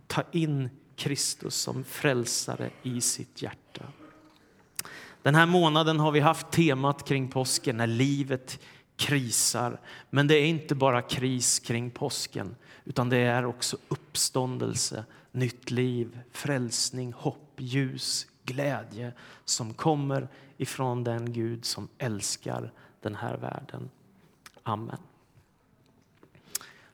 ta 0.07 0.23
in 0.31 0.69
Kristus 0.95 1.55
som 1.55 1.83
frälsare 1.83 2.69
i 2.83 3.01
sitt 3.01 3.41
hjärta. 3.41 3.85
Den 5.21 5.35
här 5.35 5.45
månaden 5.45 5.99
har 5.99 6.11
vi 6.11 6.19
haft 6.19 6.51
temat 6.51 7.07
kring 7.07 7.27
påsken 7.27 7.77
när 7.77 7.87
livet 7.87 8.59
krisar. 8.95 9.79
Men 10.09 10.27
det 10.27 10.35
är 10.35 10.45
inte 10.45 10.75
bara 10.75 11.01
kris 11.01 11.59
kring 11.59 11.91
påsken 11.91 12.55
utan 12.85 13.09
det 13.09 13.17
är 13.17 13.45
också 13.45 13.77
uppståndelse, 13.87 15.05
nytt 15.31 15.71
liv, 15.71 16.19
frälsning, 16.31 17.13
hopp, 17.13 17.51
ljus, 17.57 18.27
glädje 18.45 19.13
som 19.45 19.73
kommer 19.73 20.27
ifrån 20.57 21.03
den 21.03 21.33
Gud 21.33 21.65
som 21.65 21.87
älskar 21.97 22.71
den 23.01 23.15
här 23.15 23.37
världen. 23.37 23.89
Amen. 24.63 24.97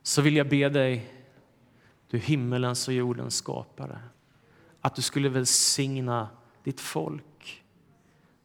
Så 0.04 0.22
vill 0.22 0.36
jag 0.36 0.50
be 0.50 0.70
dig, 0.70 1.14
du 2.12 2.18
himmelens 2.18 2.88
och 2.88 2.94
jordens 2.94 3.36
skapare, 3.36 4.00
att 4.82 4.96
du 4.96 5.02
skulle 5.02 5.30
välsigna 5.30 6.30
ditt 6.64 6.80
folk. 6.80 7.64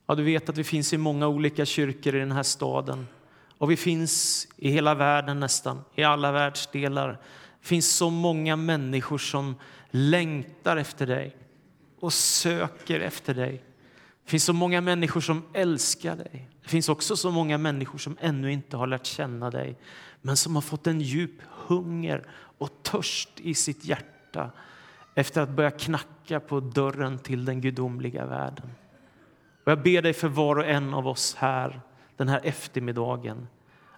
Ja, 0.07 0.15
du 0.15 0.23
vet 0.23 0.49
att 0.49 0.59
vi 0.59 0.65
finns 0.65 0.93
i 0.93 0.99
många 0.99 1.29
olika 1.29 1.65
kyrkor 1.65 2.15
i 2.15 2.19
den 2.19 2.33
här 2.33 2.43
staden 2.43 3.07
och 3.59 3.71
vi 3.71 3.77
finns 3.77 4.47
i 4.57 4.71
hela 4.71 4.95
världen 4.95 5.41
nästan, 5.41 5.85
i 5.95 6.05
alla 6.05 6.33
världsdelar. 6.33 7.09
Det 7.61 7.67
finns 7.67 7.97
så 7.97 8.11
många 8.11 8.57
människor 8.57 9.19
som 9.19 9.55
längtar 9.91 10.77
efter 10.77 11.07
dig 11.07 11.37
och 12.01 12.13
söker 12.13 13.01
efter 13.01 13.35
dig. 13.35 13.65
Det 14.25 14.31
finns 14.31 14.45
så 14.45 14.53
många 14.53 14.81
människor 14.81 15.21
som 15.21 15.43
älskar 15.53 16.17
dig. 16.17 16.49
Det 16.63 16.69
finns 16.69 16.89
också 16.89 17.17
så 17.17 17.31
många 17.31 17.59
människor 17.59 17.99
som 17.99 18.17
ännu 18.21 18.53
inte 18.53 18.77
har 18.77 18.87
lärt 18.87 19.07
känna 19.07 19.51
dig 19.51 19.79
men 20.23 20.37
som 20.37 20.55
har 20.55 20.63
fått 20.63 20.87
en 20.87 21.01
djup 21.01 21.43
hunger 21.67 22.27
och 22.59 22.83
törst 22.83 23.31
i 23.37 23.55
sitt 23.55 23.85
hjärta 23.85 24.51
efter 25.15 25.41
att 25.41 25.49
börja 25.49 25.71
knacka 25.71 26.41
på 26.41 26.61
dörren 26.61 27.19
till 27.19 27.45
den 27.45 27.61
gudomliga 27.61 28.27
världen. 28.27 28.71
Och 29.65 29.73
jag 29.73 29.83
ber 29.83 30.03
dig 30.03 30.13
för 30.13 30.29
var 30.29 30.57
och 30.57 30.67
en 30.67 30.95
av 30.95 31.09
oss 31.09 31.35
här 31.35 31.81
den 32.17 32.29
här 32.29 32.41
eftermiddagen 32.45 33.47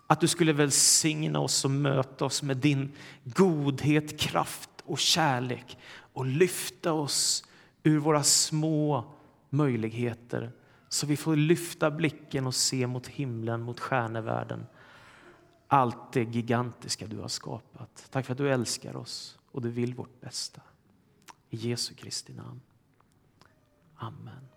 att 0.06 0.20
du 0.20 0.28
skulle 0.28 0.52
välsigna 0.52 1.40
oss 1.40 1.64
och 1.64 1.70
möta 1.70 2.24
oss 2.24 2.42
med 2.42 2.56
din 2.56 2.92
godhet, 3.24 4.20
kraft 4.20 4.70
och 4.84 4.98
kärlek 4.98 5.78
och 6.12 6.26
lyfta 6.26 6.92
oss 6.92 7.44
ur 7.82 7.98
våra 7.98 8.22
små 8.22 9.04
möjligheter 9.50 10.50
så 10.88 11.06
vi 11.06 11.16
får 11.16 11.36
lyfta 11.36 11.90
blicken 11.90 12.46
och 12.46 12.54
se 12.54 12.86
mot 12.86 13.06
himlen, 13.06 13.62
mot 13.62 13.80
stjärnevärlden. 13.80 14.66
Allt 15.68 16.12
det 16.12 16.24
gigantiska 16.24 17.06
du 17.06 17.18
har 17.18 17.28
skapat. 17.28 18.06
Tack 18.10 18.26
för 18.26 18.32
att 18.32 18.38
du 18.38 18.50
älskar 18.50 18.96
oss 18.96 19.38
och 19.50 19.62
du 19.62 19.70
vill 19.70 19.94
vårt 19.94 20.20
bästa. 20.20 20.62
I 21.50 21.56
Jesu 21.56 21.94
Kristi 21.94 22.32
namn. 22.32 22.60
Amen. 23.96 24.48